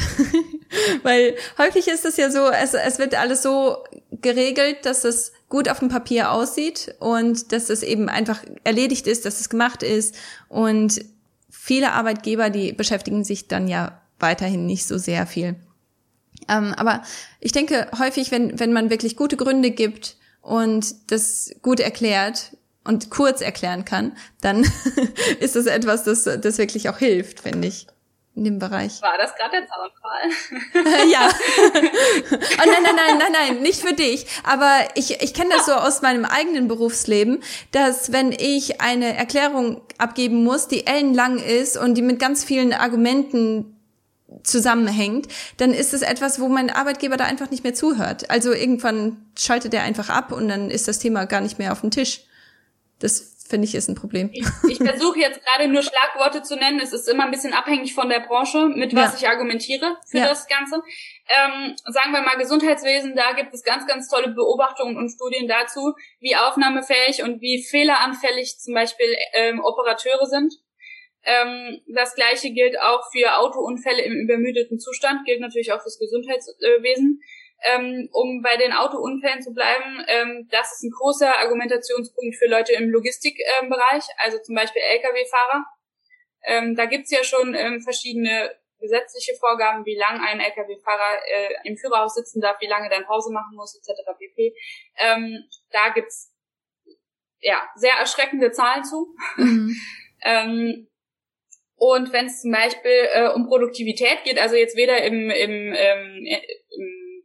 [1.03, 5.69] Weil häufig ist es ja so, es, es wird alles so geregelt, dass es gut
[5.69, 10.17] auf dem Papier aussieht und dass es eben einfach erledigt ist, dass es gemacht ist.
[10.49, 11.05] Und
[11.51, 15.55] viele Arbeitgeber, die beschäftigen sich dann ja weiterhin nicht so sehr viel.
[16.49, 17.03] Ähm, aber
[17.41, 22.51] ich denke häufig, wenn, wenn man wirklich gute Gründe gibt und das gut erklärt,
[22.85, 24.61] und kurz erklären kann, dann
[25.41, 27.87] ist das etwas, das, das wirklich auch hilft, finde ich,
[28.37, 29.01] in dem Bereich.
[29.01, 31.09] War das gerade der Zaunfall?
[31.11, 31.31] ja.
[32.33, 34.27] oh nein, nein, nein, nein, nein, nicht für dich.
[34.45, 39.81] Aber ich, ich kenne das so aus meinem eigenen Berufsleben, dass wenn ich eine Erklärung
[39.99, 43.74] abgeben muss, die ellenlang ist und die mit ganz vielen Argumenten
[44.43, 48.31] zusammenhängt, dann ist es etwas, wo mein Arbeitgeber da einfach nicht mehr zuhört.
[48.31, 51.83] Also irgendwann schaltet er einfach ab und dann ist das Thema gar nicht mehr auf
[51.83, 52.23] dem Tisch.
[52.99, 54.31] Das finde ich ist ein Problem.
[54.33, 56.81] Ich, ich versuche jetzt gerade nur Schlagworte zu nennen.
[56.81, 59.29] Es ist immer ein bisschen abhängig von der Branche, mit was ja.
[59.29, 60.29] ich argumentiere für ja.
[60.29, 60.83] das Ganze.
[61.29, 65.95] Ähm, sagen wir mal Gesundheitswesen, da gibt es ganz, ganz tolle Beobachtungen und Studien dazu,
[66.21, 70.55] wie aufnahmefähig und wie fehleranfällig zum Beispiel ähm, Operateure sind.
[71.25, 77.21] Ähm, das gleiche gilt auch für Autounfälle im übermüdeten Zustand, gilt natürlich auch fürs Gesundheitswesen
[77.65, 82.73] ähm, um bei den Autounfällen zu bleiben, ähm, das ist ein großer Argumentationspunkt für Leute
[82.75, 85.65] im Logistikbereich, also zum Beispiel Lkw-Fahrer.
[86.43, 91.79] Ähm, da gibt's ja schon ähm, verschiedene gesetzliche Vorgaben, wie lange ein Lkw-Fahrer äh, im
[91.79, 94.03] Führerhaus sitzen darf, wie lange dann Pause machen muss, etc.
[94.19, 94.55] pp.
[94.99, 96.35] Ähm, da gibt's
[97.41, 99.15] ja sehr erschreckende Zahlen zu.
[99.37, 99.75] Mhm.
[100.23, 100.89] ähm,
[101.77, 106.27] und wenn es zum Beispiel äh, um Produktivität geht, also jetzt weder im, im, ähm,
[106.71, 107.25] im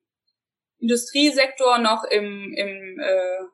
[0.79, 3.45] Industriesektor noch im, im äh,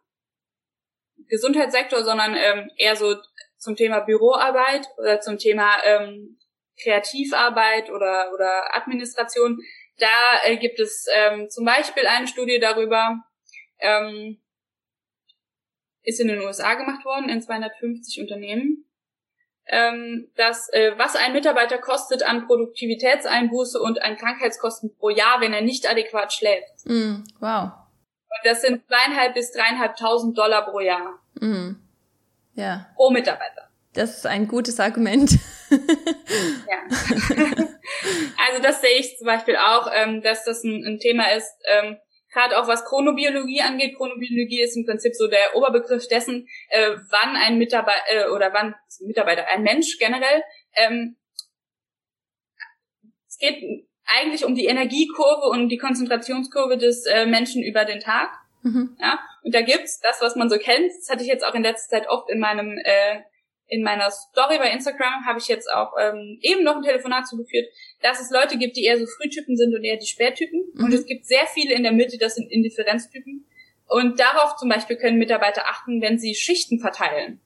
[1.28, 3.16] Gesundheitssektor, sondern ähm, eher so
[3.58, 6.40] zum Thema Büroarbeit oder zum Thema ähm,
[6.82, 9.60] Kreativarbeit oder, oder Administration.
[9.98, 13.18] Da äh, gibt es ähm, zum Beispiel eine Studie darüber,
[13.80, 14.42] ähm,
[16.04, 18.85] ist in den USA gemacht worden, in 250 Unternehmen
[19.67, 25.54] ähm, dass äh, was ein Mitarbeiter kostet an Produktivitätseinbuße und an Krankheitskosten pro Jahr, wenn
[25.54, 26.86] er nicht adäquat schläft.
[26.86, 27.71] Mm, wow.
[27.73, 31.19] Und das sind zweieinhalb bis dreieinhalbtausend Dollar pro Jahr.
[31.39, 31.75] Mm.
[32.54, 32.88] Ja.
[32.95, 33.69] Pro Mitarbeiter.
[33.93, 35.32] Das ist ein gutes Argument.
[35.69, 35.78] ja.
[38.47, 41.97] also das sehe ich zum Beispiel auch, ähm, dass das ein, ein Thema ist, ähm,
[42.36, 43.95] gerade auch was Chronobiologie angeht.
[43.95, 48.74] Chronobiologie ist im Prinzip so der Oberbegriff dessen, äh, wann ein Mitarbeiter äh, oder wann
[48.74, 50.43] ein Mitarbeiter, ein Mensch generell,
[50.76, 51.15] ähm,
[53.28, 58.30] es geht eigentlich um die Energiekurve und die Konzentrationskurve des äh, Menschen über den Tag.
[58.62, 58.95] Mhm.
[59.00, 60.91] Ja, und da gibt's das, was man so kennt.
[61.00, 63.21] Das hatte ich jetzt auch in letzter Zeit oft in meinem äh,
[63.67, 67.67] in meiner Story bei Instagram habe ich jetzt auch ähm, eben noch ein Telefonat zugeführt,
[68.01, 70.65] dass es Leute gibt, die eher so Frühtypen sind und eher die Spättypen.
[70.73, 70.84] Mhm.
[70.84, 73.45] Und es gibt sehr viele in der Mitte, das sind Indifferenztypen.
[73.88, 77.39] Und darauf zum Beispiel können Mitarbeiter achten, wenn sie Schichten verteilen.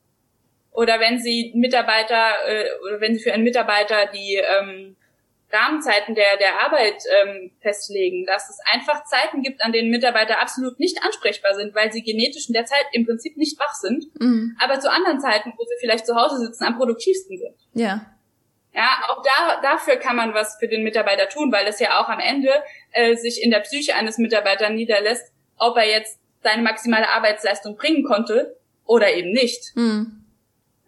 [0.71, 4.95] Oder wenn sie Mitarbeiter, äh, oder wenn sie für einen Mitarbeiter die ähm,
[5.51, 10.79] Rahmenzeiten der, der Arbeit ähm, festlegen, dass es einfach Zeiten gibt, an denen Mitarbeiter absolut
[10.79, 14.55] nicht ansprechbar sind, weil sie genetisch in der Zeit im Prinzip nicht wach sind, mhm.
[14.59, 17.55] aber zu anderen Zeiten, wo sie vielleicht zu Hause sitzen, am produktivsten sind.
[17.73, 18.05] Ja.
[18.71, 22.07] Ja, auch da, dafür kann man was für den Mitarbeiter tun, weil es ja auch
[22.07, 22.51] am Ende
[22.91, 28.03] äh, sich in der Psyche eines Mitarbeiters niederlässt, ob er jetzt seine maximale Arbeitsleistung bringen
[28.03, 29.75] konnte oder eben nicht.
[29.75, 30.23] Mhm.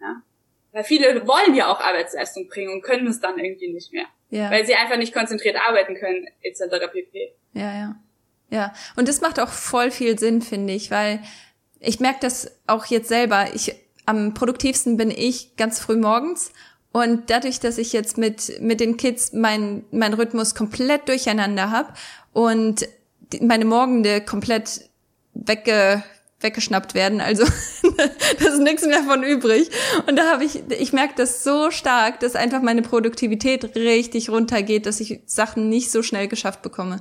[0.00, 0.22] Ja?
[0.70, 4.50] Weil viele wollen ja auch Arbeitsleistung bringen und können es dann irgendwie nicht mehr ja.
[4.50, 6.62] weil sie einfach nicht konzentriert arbeiten können, etc.
[6.90, 7.32] pp.
[7.52, 7.96] Ja, ja.
[8.50, 11.22] Ja, und das macht auch voll viel Sinn, finde ich, weil
[11.80, 13.46] ich merke das auch jetzt selber.
[13.54, 16.52] Ich am produktivsten bin ich ganz früh morgens
[16.92, 21.94] und dadurch, dass ich jetzt mit mit den Kids mein mein Rhythmus komplett durcheinander habe
[22.34, 22.86] und
[23.40, 24.90] meine Morgende komplett
[25.32, 26.02] wegge
[26.42, 27.20] weggeschnappt werden.
[27.20, 27.44] Also
[27.96, 29.70] da ist nichts mehr von übrig.
[30.06, 34.86] Und da habe ich, ich merke das so stark, dass einfach meine Produktivität richtig runtergeht,
[34.86, 37.00] dass ich Sachen nicht so schnell geschafft bekomme.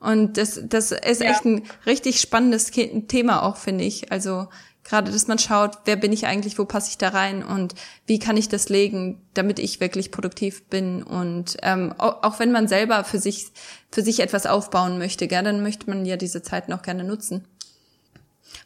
[0.00, 1.30] Und das, das ist ja.
[1.30, 4.12] echt ein richtig spannendes Thema auch, finde ich.
[4.12, 4.46] Also
[4.84, 7.74] gerade, dass man schaut, wer bin ich eigentlich, wo passe ich da rein und
[8.06, 11.02] wie kann ich das legen, damit ich wirklich produktiv bin.
[11.02, 13.48] Und ähm, auch, auch wenn man selber für sich
[13.90, 17.46] für sich etwas aufbauen möchte, gell, dann möchte man ja diese Zeit noch gerne nutzen.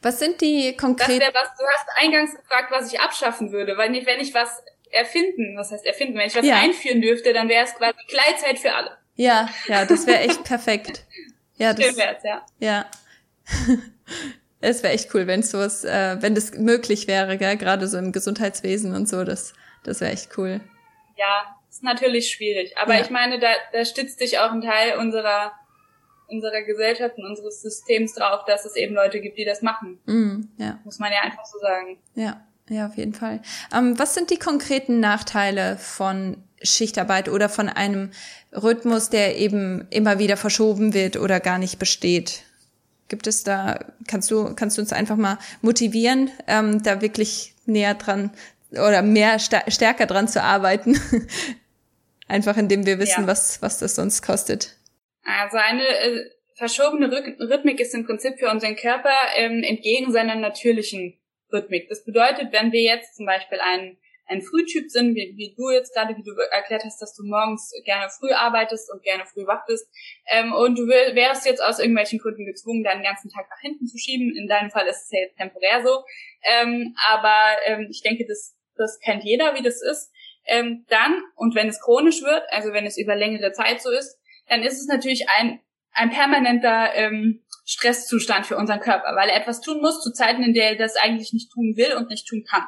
[0.03, 1.21] Was sind die konkreten...
[1.21, 4.63] Das was, du hast eingangs gefragt, was ich abschaffen würde, weil wenn ich was
[4.93, 5.57] erfinden.
[5.57, 6.17] Was heißt erfinden?
[6.19, 6.57] Wenn ich was ja.
[6.57, 8.97] einführen dürfte, dann wäre es quasi Gleitzeit für alle.
[9.17, 11.05] Ja, ja, das wäre echt perfekt.
[11.57, 12.47] Ja, das, wär's, ja.
[12.59, 12.87] Ja.
[14.61, 17.57] es wäre echt cool, wenn sowas, äh, wenn das möglich wäre, gell?
[17.57, 20.61] gerade so im Gesundheitswesen und so, das, das wäre echt cool.
[21.17, 22.77] Ja, ist natürlich schwierig.
[22.79, 23.03] Aber ja.
[23.03, 25.53] ich meine, da, da stützt sich auch ein Teil unserer
[26.33, 29.99] unserer Gesellschaft und unseres Systems drauf, dass es eben Leute gibt, die das machen.
[30.07, 30.81] Mm, ja.
[30.85, 31.99] Muss man ja einfach so sagen.
[32.15, 33.43] Ja, ja, auf jeden Fall.
[33.75, 38.11] Ähm, was sind die konkreten Nachteile von Schichtarbeit oder von einem
[38.53, 42.45] Rhythmus, der eben immer wieder verschoben wird oder gar nicht besteht?
[43.09, 47.95] Gibt es da, kannst du, kannst du uns einfach mal motivieren, ähm, da wirklich näher
[47.95, 48.31] dran
[48.71, 50.99] oder mehr stärker dran zu arbeiten?
[52.33, 53.27] einfach indem wir wissen, ja.
[53.27, 54.77] was, was das sonst kostet.
[55.25, 61.21] Also eine äh, verschobene Rhythmik ist im Prinzip für unseren Körper ähm, entgegen seiner natürlichen
[61.53, 61.89] Rhythmik.
[61.89, 65.95] Das bedeutet, wenn wir jetzt zum Beispiel einen ein Frühtyp sind, wie, wie du jetzt
[65.95, 69.67] gerade, wie du erklärt hast, dass du morgens gerne früh arbeitest und gerne früh wach
[69.67, 69.87] bist,
[70.31, 73.87] ähm, und du will, wärst jetzt aus irgendwelchen Gründen gezwungen, deinen ganzen Tag nach hinten
[73.87, 74.35] zu schieben.
[74.37, 76.05] In deinem Fall ist es ja jetzt temporär so,
[76.43, 80.11] ähm, aber ähm, ich denke, das, das kennt jeder, wie das ist.
[80.47, 84.19] Ähm, dann, und wenn es chronisch wird, also wenn es über längere Zeit so ist,
[84.53, 85.61] dann ist es natürlich ein,
[85.93, 90.53] ein permanenter ähm, Stresszustand für unseren Körper, weil er etwas tun muss zu Zeiten, in
[90.53, 92.65] der er das eigentlich nicht tun will und nicht tun kann.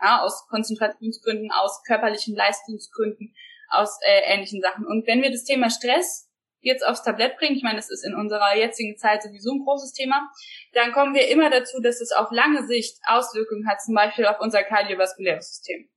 [0.00, 3.34] Ja, aus Konzentrationsgründen, aus körperlichen Leistungsgründen,
[3.68, 4.86] aus äh, ähnlichen Sachen.
[4.86, 8.14] Und wenn wir das Thema Stress jetzt aufs Tablett bringen, ich meine, das ist in
[8.14, 10.30] unserer jetzigen Zeit sowieso ein großes Thema,
[10.72, 14.38] dann kommen wir immer dazu, dass es auf lange Sicht Auswirkungen hat, zum Beispiel auf
[14.38, 15.88] unser kardiovaskuläres System.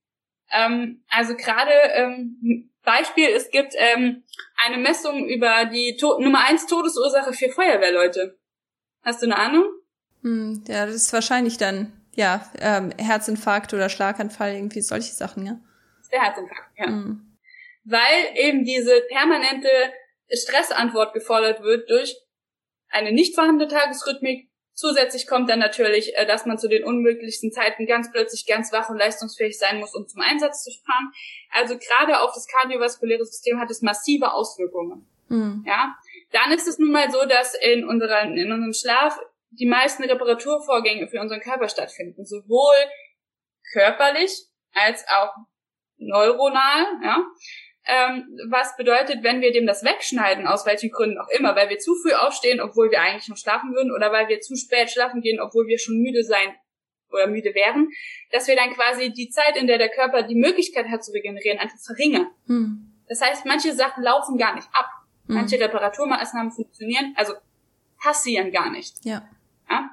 [0.52, 4.24] Ähm, also gerade ähm, Beispiel, es gibt ähm,
[4.56, 8.38] eine Messung über die to Nummer eins Todesursache für Feuerwehrleute.
[9.02, 9.64] Hast du eine Ahnung?
[10.22, 15.58] Hm, ja, das ist wahrscheinlich dann, ja, ähm, Herzinfarkt oder Schlaganfall, irgendwie solche Sachen, ja.
[16.12, 16.86] Der Herzinfarkt, ja.
[16.86, 17.38] Hm.
[17.84, 19.68] Weil eben diese permanente
[20.30, 22.16] Stressantwort gefordert wird durch
[22.88, 27.86] eine nicht vorhandene Tagesrhythmik, Zusätzlich kommt dann natürlich, äh, dass man zu den unmöglichsten Zeiten
[27.86, 31.12] ganz plötzlich ganz wach und leistungsfähig sein muss, um zum Einsatz zu fahren.
[31.50, 35.06] Also gerade auf das kardiovaskuläre System hat es massive Auswirkungen.
[35.28, 35.64] Mhm.
[35.66, 35.94] Ja,
[36.32, 39.18] dann ist es nun mal so, dass in, unserer, in unserem Schlaf
[39.50, 42.74] die meisten Reparaturvorgänge für unseren Körper stattfinden, sowohl
[43.72, 45.34] körperlich als auch
[45.98, 46.86] neuronal.
[47.02, 47.24] Ja,
[47.84, 51.78] ähm, was bedeutet, wenn wir dem das wegschneiden, aus welchen Gründen auch immer, weil wir
[51.78, 55.20] zu früh aufstehen, obwohl wir eigentlich noch schlafen würden, oder weil wir zu spät schlafen
[55.20, 56.54] gehen, obwohl wir schon müde sein
[57.10, 57.88] oder müde wären,
[58.30, 61.58] dass wir dann quasi die Zeit, in der der Körper die Möglichkeit hat zu regenerieren,
[61.58, 62.28] einfach verringern.
[62.46, 62.92] Hm.
[63.08, 64.88] Das heißt, manche Sachen laufen gar nicht ab.
[65.26, 65.34] Hm.
[65.34, 67.34] Manche Reparaturmaßnahmen funktionieren, also
[68.00, 69.04] passieren gar nicht.
[69.04, 69.28] Ja.
[69.68, 69.90] ja.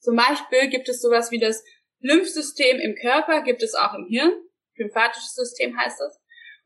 [0.00, 1.62] Zum Beispiel gibt es sowas wie das
[2.00, 4.32] Lymphsystem im Körper, gibt es auch im Hirn.
[4.76, 6.18] Lymphatisches System heißt das.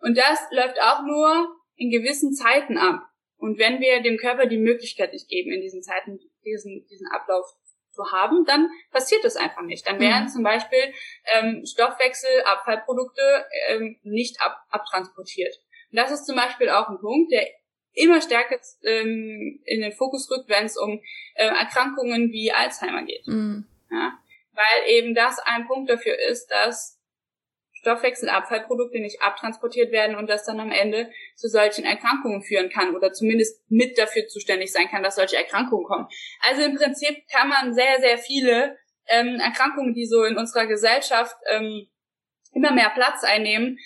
[0.05, 3.01] Und das läuft auch nur in gewissen Zeiten ab.
[3.39, 7.47] Und wenn wir dem Körper die Möglichkeit nicht geben, in diesen Zeiten diesen, diesen Ablauf
[7.91, 9.89] zu haben, dann passiert das einfach nicht.
[9.89, 10.29] Dann werden mhm.
[10.29, 10.93] zum Beispiel
[11.33, 15.57] ähm, Stoffwechsel, Abfallprodukte ähm, nicht ab, abtransportiert.
[15.91, 17.47] Und das ist zum Beispiel auch ein Punkt, der
[17.95, 21.01] immer stärker ähm, in den Fokus rückt, wenn es um
[21.35, 23.27] äh, Erkrankungen wie Alzheimer geht.
[23.27, 23.67] Mhm.
[23.91, 24.19] Ja?
[24.53, 26.94] Weil eben das ein Punkt dafür ist, dass
[27.85, 33.13] Stoffwechselabfallprodukte nicht abtransportiert werden und das dann am Ende zu solchen Erkrankungen führen kann oder
[33.13, 36.09] zumindest mit dafür zuständig sein kann, dass solche Erkrankungen kommen.
[36.49, 41.37] Also im Prinzip kann man sehr, sehr viele ähm, Erkrankungen, die so in unserer Gesellschaft
[41.51, 41.87] ähm,
[42.55, 43.79] immer mehr Platz einnehmen,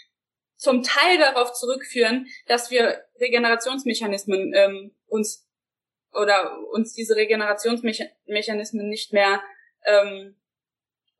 [0.57, 5.49] zum Teil darauf zurückführen, dass wir Regenerationsmechanismen ähm, uns
[6.13, 9.43] oder uns diese Regenerationsmechanismen nicht mehr
[9.85, 10.37] ähm,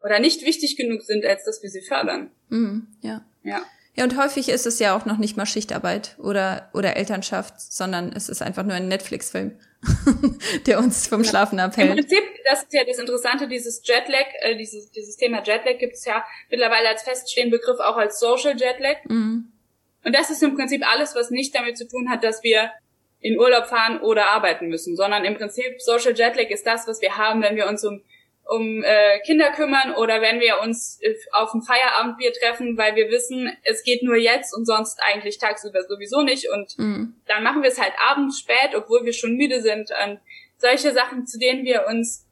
[0.03, 2.31] oder nicht wichtig genug sind, als dass wir sie fördern.
[2.49, 3.25] Mhm, ja.
[3.43, 3.63] Ja.
[3.99, 8.13] Ja, und häufig ist es ja auch noch nicht mal Schichtarbeit oder, oder Elternschaft, sondern
[8.13, 9.59] es ist einfach nur ein Netflix-Film,
[10.67, 11.91] der uns vom Schlafen abhält.
[11.91, 15.95] Im Prinzip, das ist ja das Interessante, dieses Jetlag, äh, dieses, dieses Thema Jetlag gibt
[15.95, 18.99] es ja mittlerweile als feststehenden Begriff auch als Social Jetlag.
[19.09, 19.51] Mhm.
[20.05, 22.71] Und das ist im Prinzip alles, was nicht damit zu tun hat, dass wir
[23.19, 27.17] in Urlaub fahren oder arbeiten müssen, sondern im Prinzip Social Jetlag ist das, was wir
[27.17, 28.01] haben, wenn wir uns um
[28.49, 33.11] um äh, Kinder kümmern oder wenn wir uns äh, auf ein Feierabendbier treffen, weil wir
[33.11, 37.15] wissen, es geht nur jetzt und sonst eigentlich tagsüber sowieso nicht und mhm.
[37.27, 40.19] dann machen wir es halt abends spät, obwohl wir schon müde sind und
[40.57, 42.27] solche Sachen, zu denen wir uns,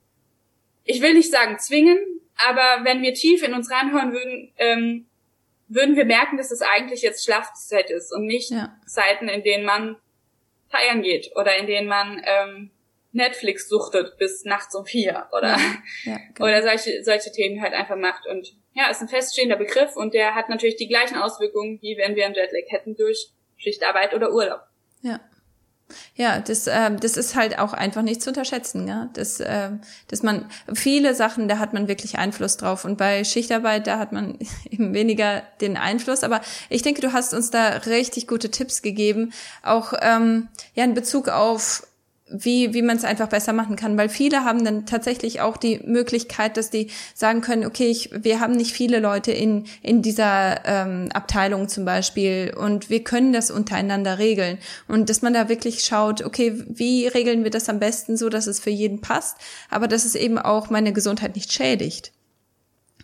[0.84, 1.98] ich will nicht sagen zwingen,
[2.48, 5.06] aber wenn wir tief in uns reinhören würden, ähm,
[5.68, 8.74] würden wir merken, dass es eigentlich jetzt Schlafzeit ist und nicht ja.
[8.86, 9.96] Zeiten, in denen man
[10.70, 12.70] feiern geht oder in denen man ähm,
[13.16, 15.56] Netflix suchtet bis nachts um vier oder,
[16.04, 16.48] ja, genau.
[16.48, 18.26] oder solche, solche Themen halt einfach macht.
[18.26, 22.14] Und ja, ist ein feststehender Begriff und der hat natürlich die gleichen Auswirkungen, wie wenn
[22.14, 24.60] wir einen Jetlag hätten durch Schichtarbeit oder Urlaub.
[25.02, 25.20] Ja.
[26.16, 29.08] Ja, das, äh, das ist halt auch einfach nicht zu unterschätzen, ja.
[29.14, 29.70] Das, äh,
[30.08, 32.84] dass man viele Sachen, da hat man wirklich Einfluss drauf.
[32.84, 34.36] Und bei Schichtarbeit, da hat man
[34.70, 36.24] eben weniger den Einfluss.
[36.24, 40.94] Aber ich denke, du hast uns da richtig gute Tipps gegeben, auch ähm, ja in
[40.94, 41.86] Bezug auf
[42.28, 45.80] wie, wie man es einfach besser machen kann, weil viele haben dann tatsächlich auch die
[45.84, 50.64] Möglichkeit, dass die sagen können, okay, ich, wir haben nicht viele Leute in, in dieser
[50.64, 54.58] ähm, Abteilung zum Beispiel und wir können das untereinander regeln
[54.88, 58.48] und dass man da wirklich schaut, okay, wie regeln wir das am besten so, dass
[58.48, 59.36] es für jeden passt,
[59.70, 62.12] aber dass es eben auch meine Gesundheit nicht schädigt.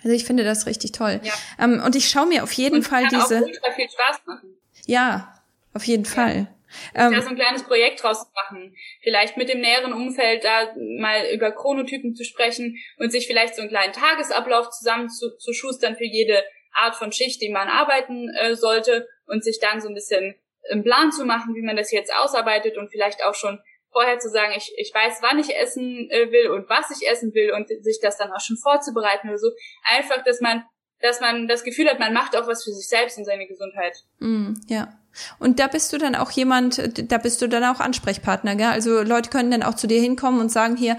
[0.03, 1.21] Also ich finde das richtig toll.
[1.23, 1.33] Ja.
[1.61, 3.45] Ähm, und ich schaue mir auf jeden und Fall diese.
[3.45, 4.49] Auch viel Spaß machen.
[4.87, 5.33] Ja,
[5.75, 6.11] auf jeden ja.
[6.11, 6.49] Fall.
[6.95, 8.75] Ähm, da so ein kleines Projekt draus machen.
[9.03, 13.63] Vielleicht mit dem näheren Umfeld da mal über Chronotypen zu sprechen und sich vielleicht so
[13.63, 18.29] einen kleinen Tagesablauf zusammen zu, zu schustern für jede Art von Schicht, die man arbeiten
[18.31, 20.35] äh, sollte und sich dann so ein bisschen
[20.71, 23.59] einen Plan zu machen, wie man das jetzt ausarbeitet und vielleicht auch schon
[23.91, 27.35] vorher zu sagen, ich, ich weiß, wann ich essen äh, will und was ich essen
[27.35, 29.51] will und sich das dann auch schon vorzubereiten oder so.
[29.85, 30.65] Einfach, dass man,
[31.01, 33.97] dass man das Gefühl hat, man macht auch was für sich selbst und seine Gesundheit.
[34.19, 34.99] Mm, ja.
[35.39, 38.69] Und da bist du dann auch jemand, da bist du dann auch Ansprechpartner, gell?
[38.69, 40.97] Also Leute können dann auch zu dir hinkommen und sagen hier,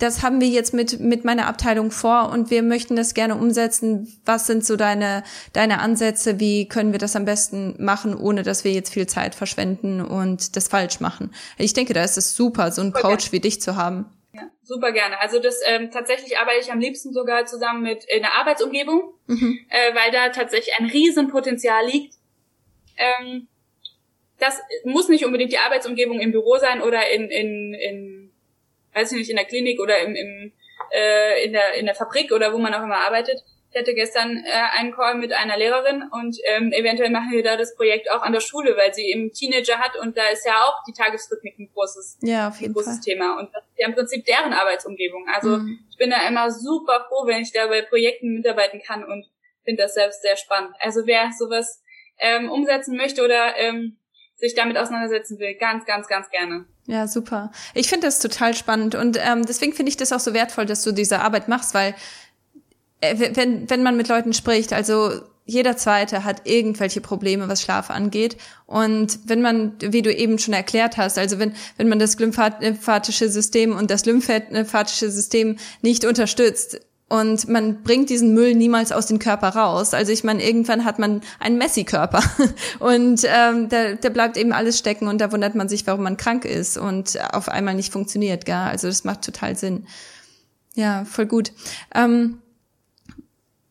[0.00, 4.20] das haben wir jetzt mit, mit meiner Abteilung vor und wir möchten das gerne umsetzen.
[4.24, 6.40] Was sind so deine, deine Ansätze?
[6.40, 10.56] Wie können wir das am besten machen, ohne dass wir jetzt viel Zeit verschwenden und
[10.56, 11.34] das falsch machen?
[11.58, 13.32] Ich denke, da ist es super, so einen super Coach gerne.
[13.32, 14.06] wie dich zu haben.
[14.32, 15.20] Ja, super gerne.
[15.20, 19.58] Also das ähm, tatsächlich arbeite ich am liebsten sogar zusammen mit in der Arbeitsumgebung, mhm.
[19.68, 22.14] äh, weil da tatsächlich ein Riesenpotenzial liegt.
[22.96, 23.48] Ähm,
[24.40, 28.32] das muss nicht unbedingt die Arbeitsumgebung im Büro sein oder in, in, in
[28.94, 30.52] weiß ich nicht, in der Klinik oder im, im,
[30.92, 33.42] äh, in, der, in der Fabrik oder wo man auch immer arbeitet.
[33.72, 37.56] Ich hatte gestern äh, einen Call mit einer Lehrerin und ähm, eventuell machen wir da
[37.56, 40.54] das Projekt auch an der Schule, weil sie eben Teenager hat und da ist ja
[40.64, 43.04] auch die Tagesrhythmik ein großes, ja, auf jeden ein großes Fall.
[43.04, 43.38] Thema.
[43.38, 45.24] Und das ist ja im Prinzip deren Arbeitsumgebung.
[45.32, 45.78] Also mhm.
[45.88, 49.30] ich bin da immer super froh, wenn ich da bei Projekten mitarbeiten kann und
[49.64, 50.74] finde das selbst sehr spannend.
[50.80, 51.80] Also wer sowas
[52.18, 53.99] ähm, umsetzen möchte oder ähm,
[54.40, 56.64] sich damit auseinandersetzen will, ganz, ganz, ganz gerne.
[56.86, 57.52] Ja, super.
[57.74, 60.82] Ich finde das total spannend und ähm, deswegen finde ich das auch so wertvoll, dass
[60.82, 61.94] du diese Arbeit machst, weil
[63.00, 65.12] äh, wenn, wenn man mit Leuten spricht, also
[65.50, 68.36] jeder Zweite hat irgendwelche Probleme, was Schlaf angeht.
[68.66, 73.28] Und wenn man, wie du eben schon erklärt hast, also wenn, wenn man das lymphatische
[73.28, 79.18] System und das lymphatische System nicht unterstützt, und man bringt diesen Müll niemals aus dem
[79.18, 79.94] Körper raus.
[79.94, 82.22] Also ich meine, irgendwann hat man einen Messi-Körper
[82.78, 86.16] und ähm, da, da bleibt eben alles stecken und da wundert man sich, warum man
[86.16, 88.44] krank ist und auf einmal nicht funktioniert.
[88.46, 88.54] Gell?
[88.54, 89.88] Also das macht total Sinn.
[90.74, 91.50] Ja, voll gut.
[91.92, 92.40] Ähm,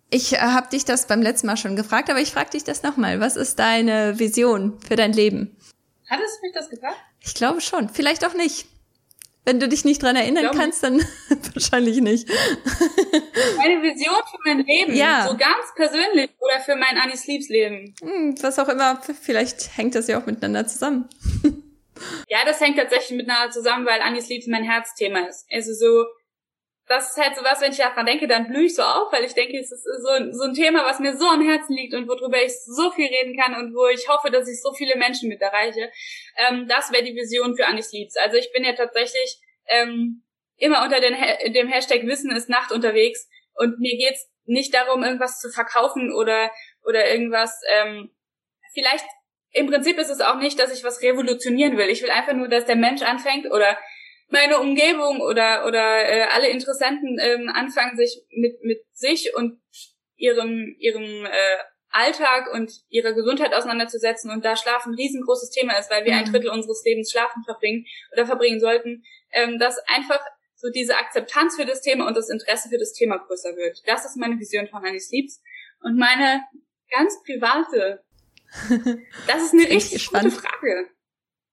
[0.10, 3.22] ich habe dich das beim letzten Mal schon gefragt, aber ich frage dich das nochmal.
[3.22, 5.56] Was ist deine Vision für dein Leben?
[6.10, 6.98] Hattest du mich das gefragt?
[7.22, 7.88] Ich glaube schon.
[7.88, 8.68] Vielleicht auch nicht.
[9.50, 11.04] Wenn du dich nicht dran erinnern kannst, dann
[11.56, 12.30] wahrscheinlich nicht.
[13.58, 15.28] Meine Vision für mein Leben, ja.
[15.28, 17.96] so ganz persönlich oder für mein Annie Sleeps Leben.
[18.00, 21.10] Hm, was auch immer, vielleicht hängt das ja auch miteinander zusammen.
[22.28, 25.48] ja, das hängt tatsächlich miteinander zusammen, weil Annie Sleeps mein Herzthema ist.
[25.52, 26.06] Also so,
[26.90, 29.24] das ist halt so was, wenn ich daran denke, dann blühe ich so auf, weil
[29.24, 32.08] ich denke, es ist so, so ein Thema, was mir so am Herzen liegt und
[32.08, 35.30] worüber ich so viel reden kann und wo ich hoffe, dass ich so viele Menschen
[35.30, 35.92] mit erreiche.
[36.36, 38.18] Ähm, das wäre die Vision für Anis Leads.
[38.18, 40.24] Also ich bin ja tatsächlich ähm,
[40.58, 41.14] immer unter den,
[41.54, 46.50] dem Hashtag Wissen ist Nacht unterwegs und mir geht's nicht darum, irgendwas zu verkaufen oder,
[46.84, 48.10] oder irgendwas, ähm,
[48.74, 49.06] vielleicht
[49.52, 51.90] im Prinzip ist es auch nicht, dass ich was revolutionieren will.
[51.90, 53.78] Ich will einfach nur, dass der Mensch anfängt oder
[54.30, 59.60] meine Umgebung oder oder äh, alle Interessenten ähm, anfangen sich mit mit sich und
[60.16, 61.58] ihrem ihrem äh,
[61.92, 66.20] Alltag und ihrer Gesundheit auseinanderzusetzen und da Schlafen ein riesengroßes Thema ist, weil wir mhm.
[66.20, 70.20] ein Drittel unseres Lebens schlafen verbringen oder verbringen sollten, ähm, dass einfach
[70.56, 73.82] so diese Akzeptanz für das Thema und das Interesse für das Thema größer wird.
[73.88, 75.42] Das ist meine Vision von Annie Sleeps
[75.82, 76.44] und meine
[76.92, 78.04] ganz private.
[79.28, 80.90] Das ist eine richtig gute Frage.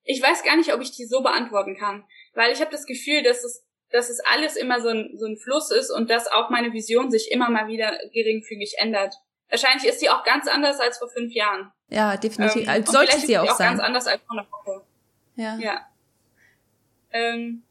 [0.05, 2.05] Ich weiß gar nicht, ob ich die so beantworten kann
[2.37, 5.37] weil ich habe das Gefühl, dass es dass es alles immer so ein, so ein
[5.37, 9.15] Fluss ist und dass auch meine Vision sich immer mal wieder geringfügig ändert.
[9.49, 11.71] Wahrscheinlich ist sie auch ganz anders als vor fünf Jahren.
[11.89, 12.63] Ja, definitiv.
[12.63, 13.71] Ähm, als sollte sie auch, auch sein.
[13.71, 14.85] ganz anders als vor einer Woche.
[15.37, 15.57] Ja.
[15.59, 15.89] Ja.
[17.13, 17.63] Ähm,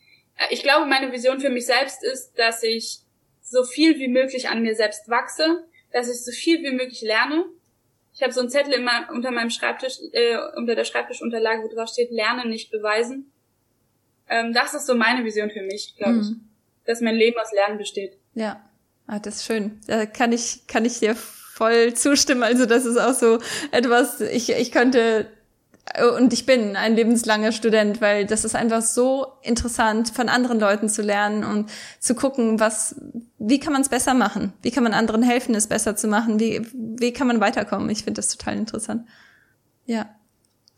[0.50, 3.00] ich glaube, meine Vision für mich selbst ist, dass ich
[3.42, 7.46] so viel wie möglich an mir selbst wachse, dass ich so viel wie möglich lerne.
[8.14, 11.90] Ich habe so einen Zettel immer unter meinem Schreibtisch, äh, unter der Schreibtischunterlage, wo drauf
[11.90, 13.34] steht, lernen, nicht beweisen
[14.30, 16.30] ähm, das ist so meine Vision für mich, glaube ich.
[16.30, 16.42] Mhm.
[16.86, 18.18] Dass mein Leben aus Lernen besteht.
[18.36, 18.62] Ja,
[19.08, 19.80] ah, das ist schön.
[19.88, 22.44] Da kann ich, kann ich dir voll zustimmen.
[22.44, 23.40] Also das ist auch so
[23.72, 25.28] etwas, ich, ich könnte
[26.18, 30.90] und ich bin ein lebenslanger Student, weil das ist einfach so interessant, von anderen Leuten
[30.90, 31.70] zu lernen und
[32.00, 32.96] zu gucken, was,
[33.38, 34.54] wie kann man es besser machen?
[34.64, 36.40] Wie kann man anderen helfen, es besser zu machen?
[36.40, 37.90] Wie, wie kann man weiterkommen?
[37.90, 39.08] Ich finde das total interessant.
[39.86, 40.10] Ja.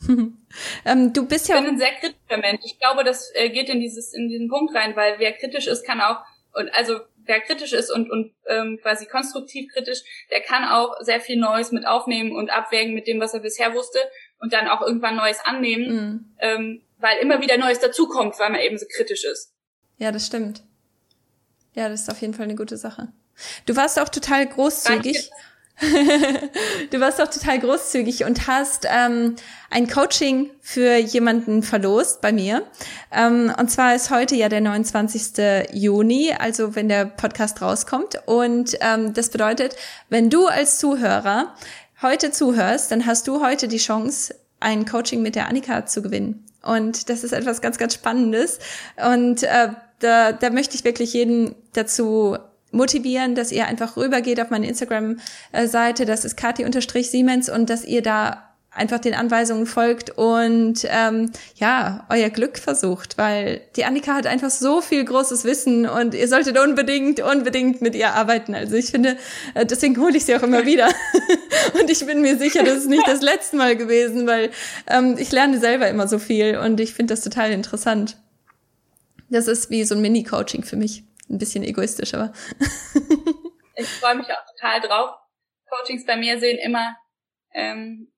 [0.85, 1.57] ähm, du bist ja.
[1.57, 2.61] Ich bin ein sehr kritischer Mensch.
[2.65, 5.85] Ich glaube, das äh, geht in dieses, in diesen Punkt rein, weil wer kritisch ist,
[5.85, 6.19] kann auch,
[6.53, 9.99] und also wer kritisch ist und, und ähm, quasi konstruktiv kritisch,
[10.31, 13.73] der kann auch sehr viel Neues mit aufnehmen und abwägen mit dem, was er bisher
[13.73, 13.99] wusste
[14.39, 16.35] und dann auch irgendwann Neues annehmen, mhm.
[16.39, 19.53] ähm, weil immer wieder Neues dazukommt, weil man eben so kritisch ist.
[19.97, 20.63] Ja, das stimmt.
[21.73, 23.09] Ja, das ist auf jeden Fall eine gute Sache.
[23.65, 25.29] Du warst auch total großzügig.
[26.91, 29.35] du warst auch total großzügig und hast ähm,
[29.69, 32.63] ein Coaching für jemanden verlost bei mir.
[33.11, 35.69] Ähm, und zwar ist heute ja der 29.
[35.73, 38.19] Juni, also wenn der Podcast rauskommt.
[38.25, 39.75] Und ähm, das bedeutet,
[40.09, 41.53] wenn du als Zuhörer
[42.01, 46.43] heute zuhörst, dann hast du heute die Chance, ein Coaching mit der Annika zu gewinnen.
[46.63, 48.57] Und das ist etwas ganz, ganz Spannendes.
[48.97, 49.69] Und äh,
[49.99, 52.37] da, da möchte ich wirklich jeden dazu
[52.77, 58.47] motivieren, dass ihr einfach rübergeht auf meine Instagram-Seite, das ist Kati-Siemens und dass ihr da
[58.77, 64.49] einfach den Anweisungen folgt und ähm, ja, euer Glück versucht, weil die Annika hat einfach
[64.49, 68.53] so viel großes Wissen und ihr solltet unbedingt, unbedingt mit ihr arbeiten.
[68.53, 69.17] Also ich finde,
[69.55, 70.87] äh, deswegen hole ich sie auch immer wieder.
[71.81, 74.51] und ich bin mir sicher, das ist nicht das letzte Mal gewesen, weil
[74.87, 78.17] ähm, ich lerne selber immer so viel und ich finde das total interessant.
[79.29, 81.03] Das ist wie so ein Mini-Coaching für mich.
[81.29, 82.33] Ein bisschen egoistisch, aber.
[83.75, 85.11] ich freue mich auch total drauf.
[85.69, 86.95] Coachings bei mir sehen immer
[87.53, 88.11] ähm,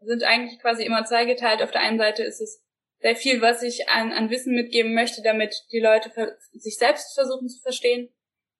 [0.00, 1.62] sind eigentlich quasi immer zweigeteilt.
[1.62, 2.62] Auf der einen Seite ist es
[3.00, 6.10] sehr viel, was ich an, an Wissen mitgeben möchte, damit die Leute
[6.52, 8.12] sich selbst versuchen zu verstehen,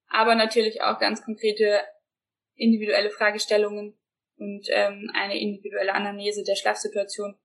[0.09, 1.81] aber natürlich auch ganz konkrete
[2.55, 3.99] individuelle Fragestellungen
[4.39, 7.39] und ähm, eine individuelle Anamnese der Schlafsituation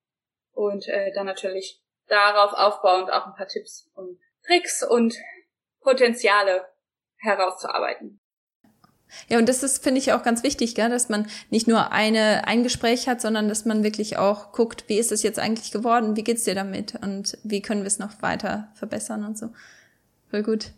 [0.52, 5.16] und äh, dann natürlich darauf aufbauend auch ein paar Tipps und Tricks und
[5.82, 6.66] Potenziale
[7.18, 8.20] herauszuarbeiten.
[9.28, 10.90] Ja, und das ist, finde ich, auch ganz wichtig, gell?
[10.90, 14.98] dass man nicht nur eine, ein Gespräch hat, sondern dass man wirklich auch guckt, wie
[14.98, 18.22] ist es jetzt eigentlich geworden, wie geht's dir damit und wie können wir es noch
[18.22, 19.50] weiter verbessern und so.
[20.30, 20.72] Voll gut.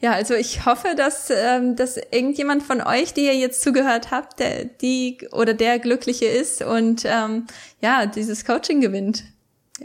[0.00, 4.40] Ja, also ich hoffe, dass, ähm, dass irgendjemand von euch, die ihr jetzt zugehört habt,
[4.40, 7.46] der, die oder der Glückliche ist und ähm,
[7.80, 9.24] ja, dieses Coaching gewinnt.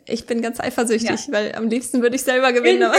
[0.05, 1.33] Ich bin ganz eifersüchtig, ja.
[1.33, 2.91] weil am liebsten würde ich selber gewinnen.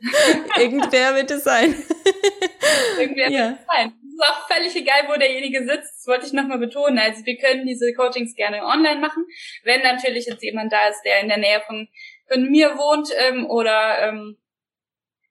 [0.58, 1.74] Irgendwer wird es sein.
[1.74, 2.98] Irgendwer wird es sein.
[2.98, 3.48] Irgendwer ja.
[3.50, 3.92] wird es sein.
[4.02, 5.98] Es ist auch völlig egal, wo derjenige sitzt.
[5.98, 6.98] Das wollte ich nochmal betonen.
[6.98, 9.24] Also wir können diese Coachings gerne online machen.
[9.62, 11.88] Wenn natürlich jetzt jemand da ist, der in der Nähe von,
[12.28, 14.36] von mir wohnt ähm, oder, ähm,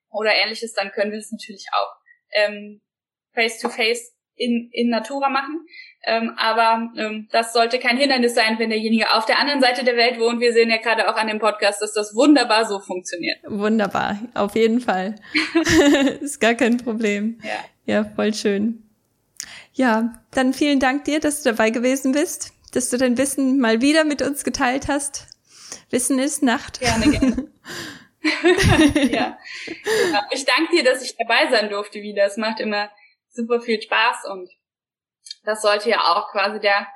[0.09, 1.95] oder ähnliches, dann können wir es natürlich auch
[2.31, 2.81] ähm,
[3.33, 5.67] face to face in, in Natura machen.
[6.03, 9.97] Ähm, aber ähm, das sollte kein Hindernis sein, wenn derjenige auf der anderen Seite der
[9.97, 10.39] Welt wohnt.
[10.39, 13.39] Wir sehen ja gerade auch an dem Podcast, dass das wunderbar so funktioniert.
[13.45, 15.15] Wunderbar, auf jeden Fall.
[16.21, 17.39] ist gar kein Problem.
[17.43, 17.93] Ja.
[17.93, 18.83] ja, voll schön.
[19.73, 23.81] Ja, dann vielen Dank dir, dass du dabei gewesen bist, dass du dein Wissen mal
[23.81, 25.27] wieder mit uns geteilt hast.
[25.89, 26.79] Wissen ist Nacht.
[26.79, 27.47] Gerne, gerne.
[29.11, 29.37] ja.
[30.31, 32.25] Ich danke dir, dass ich dabei sein durfte wieder.
[32.25, 32.89] Es macht immer
[33.37, 34.49] super viel Spaß und
[35.43, 36.87] das sollte ja auch quasi der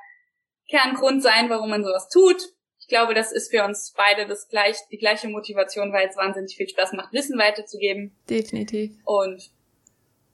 [0.68, 2.36] Kerngrund sein, warum man sowas tut.
[2.80, 6.56] Ich glaube, das ist für uns beide das gleich, die gleiche Motivation, weil es wahnsinnig
[6.56, 8.14] viel Spaß macht, Wissen weiterzugeben.
[8.28, 8.92] Definitiv.
[9.04, 9.50] Und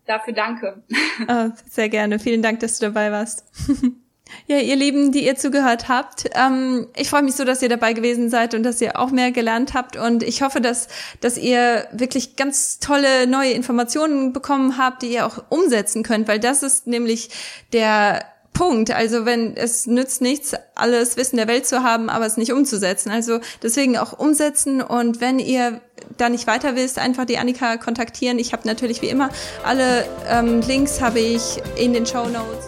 [0.07, 0.83] dafür danke.
[1.29, 2.19] Oh, sehr gerne.
[2.19, 3.45] Vielen Dank, dass du dabei warst.
[4.47, 7.93] Ja, ihr Lieben, die ihr zugehört habt, ähm, ich freue mich so, dass ihr dabei
[7.93, 10.89] gewesen seid und dass ihr auch mehr gelernt habt und ich hoffe, dass,
[11.21, 16.41] dass ihr wirklich ganz tolle neue Informationen bekommen habt, die ihr auch umsetzen könnt, weil
[16.41, 17.31] das ist nämlich
[17.73, 18.25] der
[18.59, 18.91] Punkt.
[18.91, 23.09] Also wenn es nützt nichts, alles Wissen der Welt zu haben, aber es nicht umzusetzen.
[23.11, 25.81] Also deswegen auch umsetzen und wenn ihr
[26.17, 28.41] da nicht weiter wisst, einfach die Annika kontaktieren.
[28.41, 29.31] Ich habe natürlich wie immer
[29.65, 32.67] alle ähm, Links habe ich in den Show Notes.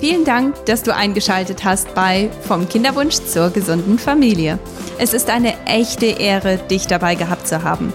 [0.00, 4.58] Vielen Dank, dass du eingeschaltet hast bei Vom Kinderwunsch zur gesunden Familie.
[4.98, 7.94] Es ist eine echte Ehre, dich dabei gehabt zu haben.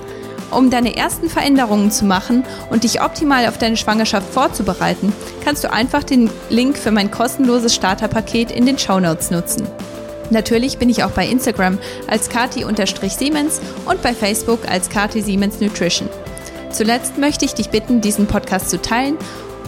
[0.49, 5.13] Um deine ersten Veränderungen zu machen und dich optimal auf deine Schwangerschaft vorzubereiten,
[5.45, 9.67] kannst du einfach den Link für mein kostenloses Starterpaket in den Show Notes nutzen.
[10.31, 11.77] Natürlich bin ich auch bei Instagram
[12.07, 16.09] als kati-siemens und bei Facebook als kati Siemens Nutrition.
[16.71, 19.17] Zuletzt möchte ich dich bitten, diesen Podcast zu teilen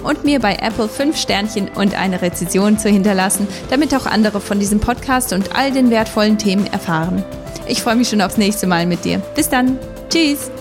[0.04, 4.60] und mir bei Apple 5 Sternchen und eine Rezension zu hinterlassen, damit auch andere von
[4.60, 7.24] diesem Podcast und all den wertvollen Themen erfahren.
[7.68, 9.20] Ich freue mich schon aufs nächste Mal mit dir.
[9.36, 9.80] Bis dann.
[10.10, 10.52] Tschüss.